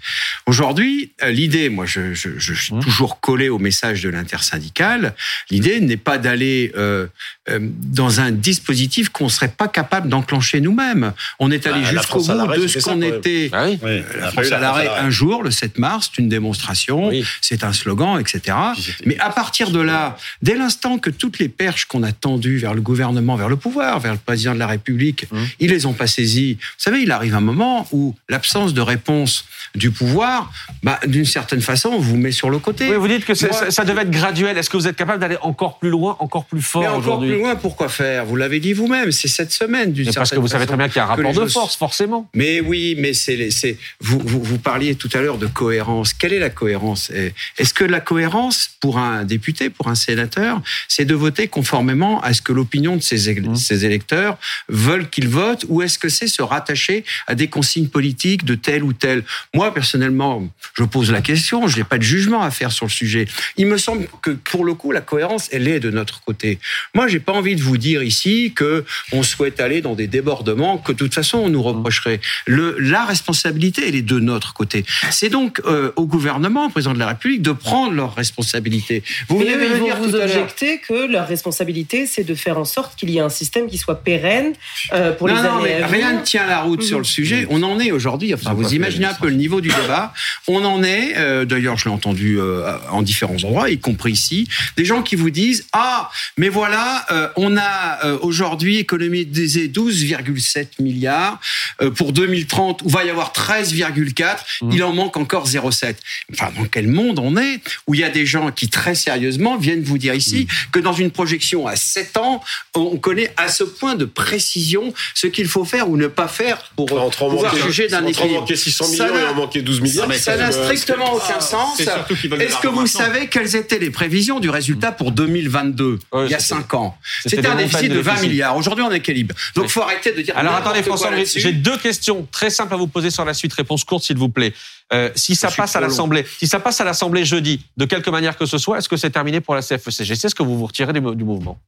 Aujourd'hui, 0.48 1.10
euh, 1.24 1.30
l'idée, 1.32 1.68
moi, 1.70 1.86
je, 1.86 2.14
je, 2.14 2.30
je 2.38 2.54
suis 2.54 2.72
Mmh. 2.74 2.80
toujours 2.80 3.20
collé 3.20 3.48
au 3.48 3.58
message 3.58 4.02
de 4.02 4.08
l'intersyndicale, 4.08 5.14
l'idée 5.50 5.80
n'est 5.80 5.96
pas 5.96 6.18
d'aller 6.18 6.72
euh, 6.76 7.06
euh, 7.48 7.58
dans 7.60 8.20
un 8.20 8.30
dispositif 8.32 9.08
qu'on 9.08 9.28
serait 9.28 9.48
pas 9.48 9.66
capable 9.68 10.08
d'enclencher 10.08 10.60
nous-mêmes. 10.60 11.12
On 11.40 11.50
est 11.50 11.66
allé 11.66 11.80
Bah, 11.82 11.90
jusqu'au 11.90 12.20
bout 12.22 12.60
de 12.60 12.66
ce 12.68 12.78
qu'on 12.80 13.02
était. 13.02 13.50
Ah 13.52 13.66
oui 13.66 13.78
Oui, 13.82 14.02
La 14.20 14.30
France 14.30 14.52
à 14.52 14.58
l'arrêt 14.60 14.88
un 14.88 15.10
jour, 15.10 15.42
le 15.42 15.50
7 15.50 15.78
mars, 15.78 16.10
c'est 16.14 16.22
une 16.22 16.28
démonstration, 16.28 17.08
Oui. 17.08 17.24
c'est 17.40 17.64
un 17.64 17.72
slogan, 17.72 18.20
etc. 18.20 18.56
Mais 19.04 19.18
à 19.18 19.30
partir 19.30 19.70
de 19.70 19.80
là, 19.80 20.16
dès 20.42 20.54
l'instant 20.56 20.98
que 20.98 21.10
toutes 21.10 21.38
les 21.40 21.48
perches 21.48 21.86
qu'on 21.86 22.02
a 22.04 22.12
tendues 22.12 22.58
vers 22.58 22.74
le 22.74 22.80
gouvernement, 22.82 23.34
vers 23.36 23.48
le 23.48 23.56
pouvoir, 23.56 23.98
vers 24.00 24.12
le 24.12 24.18
président 24.18 24.54
de 24.54 24.58
la 24.60 24.66
République, 24.68 25.26
Mmh. 25.32 25.38
ils 25.60 25.70
les 25.70 25.86
ont 25.86 25.92
pas 25.92 26.06
saisies. 26.06 26.54
Vous 26.60 26.84
savez, 26.84 27.00
il 27.02 27.10
arrive 27.10 27.34
un 27.34 27.40
moment 27.40 27.88
où 27.90 28.14
l'absence 28.28 28.74
de 28.74 28.80
réponse 28.80 29.44
du 29.74 29.90
pouvoir, 29.90 30.35
bah, 30.82 30.98
d'une 31.06 31.24
certaine 31.24 31.60
façon, 31.60 31.98
vous 31.98 32.16
met 32.16 32.30
sur 32.32 32.50
le 32.50 32.58
côté. 32.58 32.88
Oui, 32.88 32.96
vous 32.96 33.08
dites 33.08 33.24
que 33.24 33.32
Moi- 33.46 33.52
ça, 33.52 33.70
ça 33.70 33.84
devait 33.84 34.02
être 34.02 34.10
graduel. 34.10 34.56
Est-ce 34.58 34.70
que 34.70 34.76
vous 34.76 34.88
êtes 34.88 34.96
capable 34.96 35.20
d'aller 35.20 35.36
encore 35.42 35.78
plus 35.78 35.90
loin, 35.90 36.16
encore 36.20 36.44
plus 36.46 36.58
Mais 36.58 36.62
fort 36.64 36.82
encore 36.84 36.98
aujourd'hui 36.98 37.30
plus 37.30 37.38
loin, 37.38 37.56
pourquoi 37.56 37.88
faire? 37.88 38.24
Vous 38.24 38.36
l'avez 38.36 38.60
dit 38.60 38.72
vous-même, 38.72 39.12
c'est 39.12 39.28
cette 39.28 39.52
semaine 39.52 39.92
d'une 39.92 40.04
certaine 40.04 40.20
Parce 40.20 40.30
que 40.30 40.36
vous 40.38 40.48
savez 40.48 40.64
façon, 40.64 40.76
très 40.76 40.76
bien 40.76 40.88
qu'il 40.88 40.96
y 40.96 41.00
a 41.00 41.04
un 41.04 41.06
rapport 41.08 41.32
de 41.32 41.46
force, 41.46 41.76
forcément. 41.76 42.28
Mais 42.34 42.60
oui, 42.60 42.96
mais 42.98 43.12
c'est, 43.14 43.76
vous, 44.00 44.20
vous, 44.24 44.42
vous 44.42 44.58
parliez 44.58 44.94
tout 44.94 45.10
à 45.14 45.20
l'heure 45.20 45.38
de 45.38 45.46
cohérence. 45.46 46.12
Quelle 46.12 46.32
est 46.32 46.38
la 46.38 46.50
cohérence? 46.50 47.10
Est-ce 47.58 47.74
que 47.74 47.84
la 47.84 48.00
cohérence 48.00 48.70
pour 48.80 48.98
un 48.98 49.24
député, 49.24 49.70
pour 49.70 49.88
un 49.88 49.94
sénateur, 49.94 50.60
c'est 50.88 51.04
de 51.04 51.14
voter 51.14 51.48
conformément 51.48 52.20
à 52.22 52.32
ce 52.32 52.42
que 52.42 52.52
l'opinion 52.52 52.96
de 52.96 53.02
ses, 53.02 53.28
éle- 53.30 53.46
Mmh. 53.46 53.56
ses 53.56 53.84
électeurs 53.84 54.38
veulent 54.68 55.08
qu'il 55.08 55.28
vote, 55.28 55.64
ou 55.68 55.82
est-ce 55.82 55.98
que 55.98 56.08
c'est 56.08 56.26
se 56.26 56.42
rattacher 56.42 57.04
à 57.26 57.34
des 57.34 57.48
consignes 57.48 57.88
politiques 57.88 58.44
de 58.44 58.54
tel 58.54 58.82
ou 58.82 58.92
tel? 58.92 59.22
Moi, 59.54 59.72
personnellement, 59.72 60.25
je 60.74 60.84
pose 60.84 61.10
la 61.10 61.22
question. 61.22 61.66
Je 61.68 61.78
n'ai 61.78 61.84
pas 61.84 61.98
de 61.98 62.02
jugement 62.02 62.42
à 62.42 62.50
faire 62.50 62.72
sur 62.72 62.86
le 62.86 62.90
sujet. 62.90 63.26
Il 63.56 63.66
me 63.66 63.78
semble 63.78 64.06
que 64.22 64.30
pour 64.30 64.64
le 64.64 64.74
coup, 64.74 64.92
la 64.92 65.00
cohérence, 65.00 65.48
elle 65.52 65.68
est 65.68 65.80
de 65.80 65.90
notre 65.90 66.22
côté. 66.22 66.58
Moi, 66.94 67.08
j'ai 67.08 67.20
pas 67.20 67.32
envie 67.32 67.56
de 67.56 67.62
vous 67.62 67.76
dire 67.76 68.02
ici 68.02 68.52
que 68.54 68.84
on 69.12 69.22
souhaite 69.22 69.60
aller 69.60 69.80
dans 69.80 69.94
des 69.94 70.06
débordements 70.06 70.78
que 70.78 70.92
de 70.92 70.98
toute 70.98 71.14
façon 71.14 71.38
on 71.38 71.48
nous 71.48 71.62
reprocherait. 71.62 72.20
Le, 72.46 72.76
la 72.78 73.04
responsabilité, 73.04 73.82
elle 73.86 73.94
est 73.94 74.02
de 74.02 74.18
notre 74.18 74.54
côté. 74.54 74.84
C'est 75.10 75.28
donc 75.28 75.60
euh, 75.66 75.92
au 75.96 76.06
gouvernement, 76.06 76.66
au 76.66 76.70
président 76.70 76.94
de 76.94 76.98
la 76.98 77.08
République, 77.08 77.42
de 77.42 77.52
prendre 77.52 77.92
leurs 77.92 78.14
responsabilités. 78.14 79.02
Vous 79.28 79.38
venez 79.38 79.54
de 79.54 79.84
dire 79.84 79.96
vous 79.96 80.10
tout 80.10 80.16
objecter 80.16 80.78
que 80.78 81.06
leur 81.10 81.26
responsabilité, 81.26 82.06
c'est 82.06 82.24
de 82.24 82.34
faire 82.34 82.58
en 82.58 82.64
sorte 82.64 82.96
qu'il 82.96 83.10
y 83.10 83.18
ait 83.18 83.20
un 83.20 83.28
système 83.28 83.68
qui 83.68 83.78
soit 83.78 84.02
pérenne 84.02 84.52
euh, 84.92 85.12
pour 85.12 85.28
non, 85.28 85.34
les 85.34 85.42
non, 85.42 85.56
années 85.58 85.64
mais 85.64 85.82
à 85.82 85.86
rien 85.86 86.12
ne 86.14 86.22
tient 86.22 86.46
la 86.46 86.60
route 86.60 86.82
sur 86.82 86.98
le 86.98 87.04
sujet. 87.04 87.46
On 87.50 87.62
en 87.62 87.78
est 87.80 87.92
aujourd'hui. 87.92 88.34
Enfin, 88.34 88.54
vous 88.54 88.74
imaginez 88.74 89.06
un 89.06 89.14
peu 89.14 89.28
le 89.28 89.36
niveau 89.36 89.60
du 89.60 89.68
débat. 89.68 90.12
On 90.48 90.64
en 90.64 90.82
est. 90.82 91.14
euh, 91.16 91.44
D'ailleurs, 91.44 91.76
je 91.76 91.86
l'ai 91.86 91.94
entendu 91.94 92.38
euh, 92.40 92.76
en 92.90 93.02
différents 93.02 93.34
endroits, 93.44 93.70
y 93.70 93.78
compris 93.78 94.12
ici, 94.12 94.48
des 94.76 94.84
gens 94.84 95.02
qui 95.02 95.16
vous 95.16 95.30
disent 95.30 95.66
ah, 95.72 96.10
mais 96.36 96.48
voilà, 96.48 97.04
euh, 97.10 97.28
on 97.36 97.56
a 97.56 97.98
euh, 98.04 98.18
aujourd'hui 98.22 98.78
économisé 98.78 99.68
12,7 99.68 100.80
milliards 100.80 101.38
euh, 101.82 101.90
pour 101.90 102.12
2030 102.12 102.82
où 102.84 102.88
va 102.88 103.04
y 103.04 103.10
avoir 103.10 103.32
13,4. 103.32 104.36
Mmh. 104.62 104.70
Il 104.72 104.82
en 104.84 104.92
manque 104.92 105.16
encore 105.16 105.48
0,7. 105.48 105.94
Enfin, 106.32 106.50
dans 106.56 106.64
quel 106.66 106.88
monde 106.88 107.18
on 107.18 107.36
est 107.36 107.60
où 107.86 107.94
il 107.94 108.00
y 108.00 108.04
a 108.04 108.10
des 108.10 108.26
gens 108.26 108.50
qui 108.50 108.68
très 108.68 108.94
sérieusement 108.94 109.56
viennent 109.56 109.82
vous 109.82 109.98
dire 109.98 110.14
ici 110.14 110.26
Mmh. 110.26 110.70
que 110.72 110.80
dans 110.80 110.92
une 110.92 111.10
projection 111.10 111.66
à 111.66 111.76
7 111.76 112.16
ans, 112.18 112.42
on 112.74 112.96
connaît 112.98 113.32
à 113.36 113.48
ce 113.48 113.64
point 113.64 113.94
de 113.94 114.04
précision 114.04 114.92
ce 115.14 115.26
qu'il 115.28 115.46
faut 115.48 115.64
faire 115.64 115.88
ou 115.88 115.96
ne 115.96 116.08
pas 116.08 116.28
faire 116.28 116.58
pour 116.76 116.86
pouvoir 116.86 117.54
manquer, 117.54 117.62
juger 117.62 117.88
d'un 117.88 117.98
entre 118.04 118.06
en 118.06 118.24
équilibre. 118.24 118.40
manquer 118.40 118.56
600 118.56 118.84
Ça 118.84 119.04
millions 119.06 119.18
et 119.18 119.24
en 119.28 119.34
manquer 119.34 119.62
12 119.62 119.80
milliards. 119.80 120.12
ça 120.14 120.35
quand 120.36 120.42
même- 120.52 120.64
strictement 120.64 121.12
aucun 121.14 121.40
sens. 121.40 121.76
C'est 121.76 121.82
Est-ce 121.84 122.56
que 122.60 122.68
vous 122.68 122.82
maintenant. 122.82 122.86
savez 122.86 123.28
quelles 123.28 123.56
étaient 123.56 123.78
les 123.78 123.90
prévisions 123.90 124.40
du 124.40 124.50
résultat 124.50 124.92
pour 124.92 125.12
2022 125.12 125.98
Ouais, 126.12 126.26
il 126.26 126.30
y 126.30 126.34
a 126.34 126.38
c'était- 126.38 126.54
5 126.60 126.74
ans 126.74 126.96
c'était 127.26 127.46
un 127.46 127.54
déficit 127.56 127.90
de 127.90 127.94
de 127.96 128.00
20 128.00 128.12
déficit. 128.12 128.30
milliards. 128.30 128.56
Aujourd'hui, 128.56 128.84
on 128.86 128.90
est 128.92 128.96
équilibre. 128.98 129.34
Donc, 129.54 129.64
Oui. 129.64 129.70
faut 129.70 129.82
arrêter 129.82 130.12
de 130.12 130.22
dire. 130.22 130.36
Alors 130.36 130.54
attendez, 130.54 130.82
François, 130.82 131.10
j'ai 131.24 131.52
deux 131.52 131.76
questions 131.78 132.26
très 132.30 132.50
simples 132.50 132.74
à 132.74 132.76
vous 132.76 132.86
poser 132.88 133.10
sur 133.10 133.24
la 133.24 133.34
suite. 133.34 133.52
Réponse 133.54 133.84
courte, 133.84 134.04
s'il 134.04 134.16
vous 134.18 134.28
plaît. 134.28 134.52
Euh, 134.92 135.10
si 135.16 135.34
ça 135.34 135.48
Je 135.48 135.56
passe 135.56 135.74
à 135.74 135.80
l'Assemblée, 135.80 136.24
si 136.38 136.46
ça 136.46 136.60
passe 136.60 136.80
à 136.80 136.84
l'Assemblée 136.84 137.24
jeudi, 137.24 137.60
de 137.76 137.86
quelque 137.86 138.08
manière 138.08 138.36
que 138.36 138.46
ce 138.46 138.56
soit, 138.56 138.78
est-ce 138.78 138.88
que 138.88 138.96
c'est 138.96 139.10
terminé 139.10 139.40
pour 139.40 139.56
la 139.56 139.60
CFECG 139.62 140.12
Est-ce 140.12 140.34
que 140.34 140.44
vous 140.44 140.56
vous 140.58 140.66
retirez 140.66 140.92
du, 140.92 141.00
du 141.00 141.24
mouvement 141.24 141.58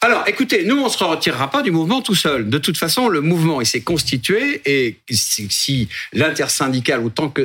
Alors, 0.00 0.24
écoutez, 0.26 0.64
nous, 0.64 0.80
on 0.82 0.88
se 0.88 1.02
retirera 1.04 1.48
pas 1.48 1.62
du 1.62 1.70
mouvement 1.70 2.02
tout 2.02 2.16
seul. 2.16 2.50
De 2.50 2.58
toute 2.58 2.76
façon, 2.76 3.08
le 3.08 3.20
mouvement, 3.20 3.60
il 3.60 3.66
s'est 3.66 3.82
constitué 3.82 4.62
et 4.64 4.98
si, 5.10 5.46
si 5.48 5.88
l'intersyndicale, 6.12 7.02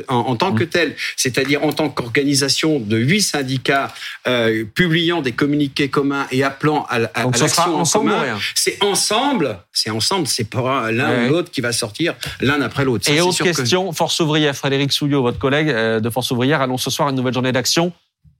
en, 0.08 0.14
en 0.16 0.36
tant 0.36 0.52
que 0.52 0.61
tel, 0.64 0.94
c'est-à-dire 1.16 1.62
en 1.64 1.72
tant 1.72 1.88
qu'organisation 1.88 2.78
de 2.80 2.96
huit 2.98 3.22
syndicats 3.22 3.92
euh, 4.26 4.64
publiant 4.74 5.22
des 5.22 5.32
communiqués 5.32 5.88
communs 5.88 6.26
et 6.30 6.42
appelant 6.44 6.86
à, 6.88 6.96
à, 7.14 7.22
Donc 7.24 7.38
l'action 7.38 7.76
en 7.80 7.84
commun, 7.84 8.38
c'est 8.54 8.82
ensemble, 8.82 9.58
c'est 9.72 9.90
ensemble, 9.90 10.26
c'est 10.26 10.48
pas 10.48 10.90
l'un 10.92 11.10
Ouais. 11.10 11.26
ou 11.28 11.32
l'autre 11.32 11.50
qui 11.50 11.60
va 11.60 11.72
sortir 11.72 12.14
l'un 12.40 12.60
après 12.62 12.84
l'autre. 12.84 13.10
Et 13.10 13.20
autre 13.20 13.38
que- 13.38 13.44
question, 13.44 13.92
Force 13.92 14.18
ouvrière, 14.20 14.54
Frédéric 14.56 14.92
Souillot, 14.92 15.22
votre 15.22 15.38
collègue 15.38 15.68
euh, 15.68 16.00
de 16.00 16.10
Force 16.10 16.30
ouvrière, 16.30 16.60
annonce 16.62 16.82
ce 16.84 16.90
soir 16.90 17.08
une 17.08 17.16
nouvelle 17.16 17.34
journée 17.34 17.52
d'action 17.52 17.92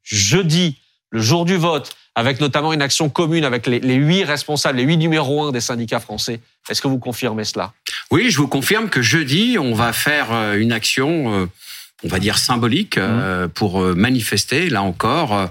jeudi, 0.03 0.77
le 1.11 1.21
jour 1.21 1.45
du 1.45 1.57
vote, 1.57 1.95
avec 2.15 2.41
notamment 2.41 2.73
une 2.73 2.83
action 2.83 3.09
commune 3.09 3.45
avec 3.45 3.67
les, 3.67 3.81
les 3.81 3.95
huit 3.95 4.25
responsables, 4.25 4.79
les 4.79 4.85
huit 4.85 4.97
numéros 4.97 5.45
un 5.47 5.53
des 5.53 5.61
syndicats 5.61 6.01
français. 6.01 6.41
Est-ce 6.69 6.83
que 6.83 6.89
vous 6.89 6.99
confirmez 6.99 7.45
cela? 7.45 7.73
Oui, 8.11 8.31
je 8.31 8.37
vous 8.39 8.49
confirme 8.49 8.89
que 8.91 9.01
jeudi, 9.03 9.57
on 9.59 9.75
va 9.75 9.93
faire 9.93 10.29
euh, 10.33 10.57
une 10.57 10.73
action, 10.73 11.49
on 12.05 12.09
va 12.09 12.19
dire 12.19 12.39
symbolique, 12.39 12.99
euh, 12.99 13.49
pour 13.49 13.83
euh, 13.83 13.95
manifester, 13.95 14.69
là 14.71 14.83
encore, 14.83 15.37
euh, 15.39 15.47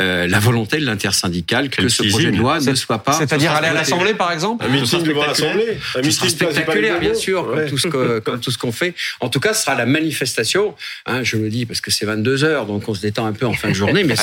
euh, 0.00 0.26
la 0.26 0.38
volonté 0.38 0.78
de 0.78 0.84
l'intersyndicale 0.84 1.70
que 1.70 1.88
ce 1.88 2.02
projet 2.02 2.30
de 2.30 2.36
loi 2.36 2.60
ne 2.60 2.74
soit 2.74 2.98
pas. 2.98 3.12
C'est-à-dire 3.14 3.52
aller 3.52 3.68
à 3.68 3.72
l'Assemblée, 3.72 4.14
par 4.14 4.32
exemple 4.32 4.64
Un 4.64 4.68
meeting 4.68 5.02
devant 5.02 5.26
l'Assemblée. 5.26 5.78
Un 5.96 6.02
meeting 6.02 6.28
spectaculaire, 6.28 7.00
bien 7.00 7.14
sûr, 7.14 7.48
Ouais. 7.48 7.56
comme 7.62 7.68
tout 7.70 7.78
ce 7.78 7.88
que- 7.88 8.18
comme 8.24 8.40
tout 8.40 8.50
ce 8.50 8.58
qu'on 8.58 8.72
fait. 8.72 8.94
En 9.20 9.28
tout 9.28 9.40
cas, 9.40 9.54
ce 9.54 9.64
sera 9.64 9.74
la 9.74 9.86
manifestation. 9.86 10.74
Hein, 11.06 11.22
je 11.22 11.36
le 11.36 11.48
dis 11.48 11.66
parce 11.66 11.80
que 11.80 11.90
c'est 11.90 12.06
22 12.06 12.44
heures, 12.44 12.66
donc 12.66 12.88
on 12.88 12.94
se 12.94 13.00
détend 13.00 13.26
un 13.26 13.32
peu 13.32 13.46
en 13.46 13.52
fin 13.54 13.68
de 13.68 13.74
journée, 13.74 14.04
mais 14.04 14.14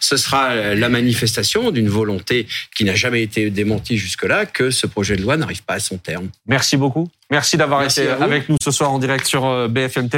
ce, 0.00 0.16
sera 0.16 0.54
la 0.74 0.88
manifestation 0.88 1.70
d'une 1.70 1.88
volonté 1.88 2.46
qui 2.74 2.84
n'a 2.84 2.94
jamais 2.94 3.22
été 3.22 3.50
démentie 3.50 3.98
jusque-là 3.98 4.46
que 4.46 4.70
ce 4.70 4.86
projet 4.86 5.16
de 5.16 5.22
loi 5.22 5.36
n'arrive 5.36 5.62
pas 5.62 5.74
à 5.74 5.80
son 5.80 5.98
terme. 5.98 6.28
Merci 6.46 6.76
beaucoup. 6.76 7.08
Merci 7.30 7.56
d'avoir 7.56 7.82
été 7.82 8.08
avec 8.08 8.48
nous 8.48 8.56
ce 8.62 8.70
soir 8.70 8.92
en 8.92 8.98
direct 9.00 9.26
sur 9.26 9.68
BFM 9.68 10.08
TV. 10.08 10.16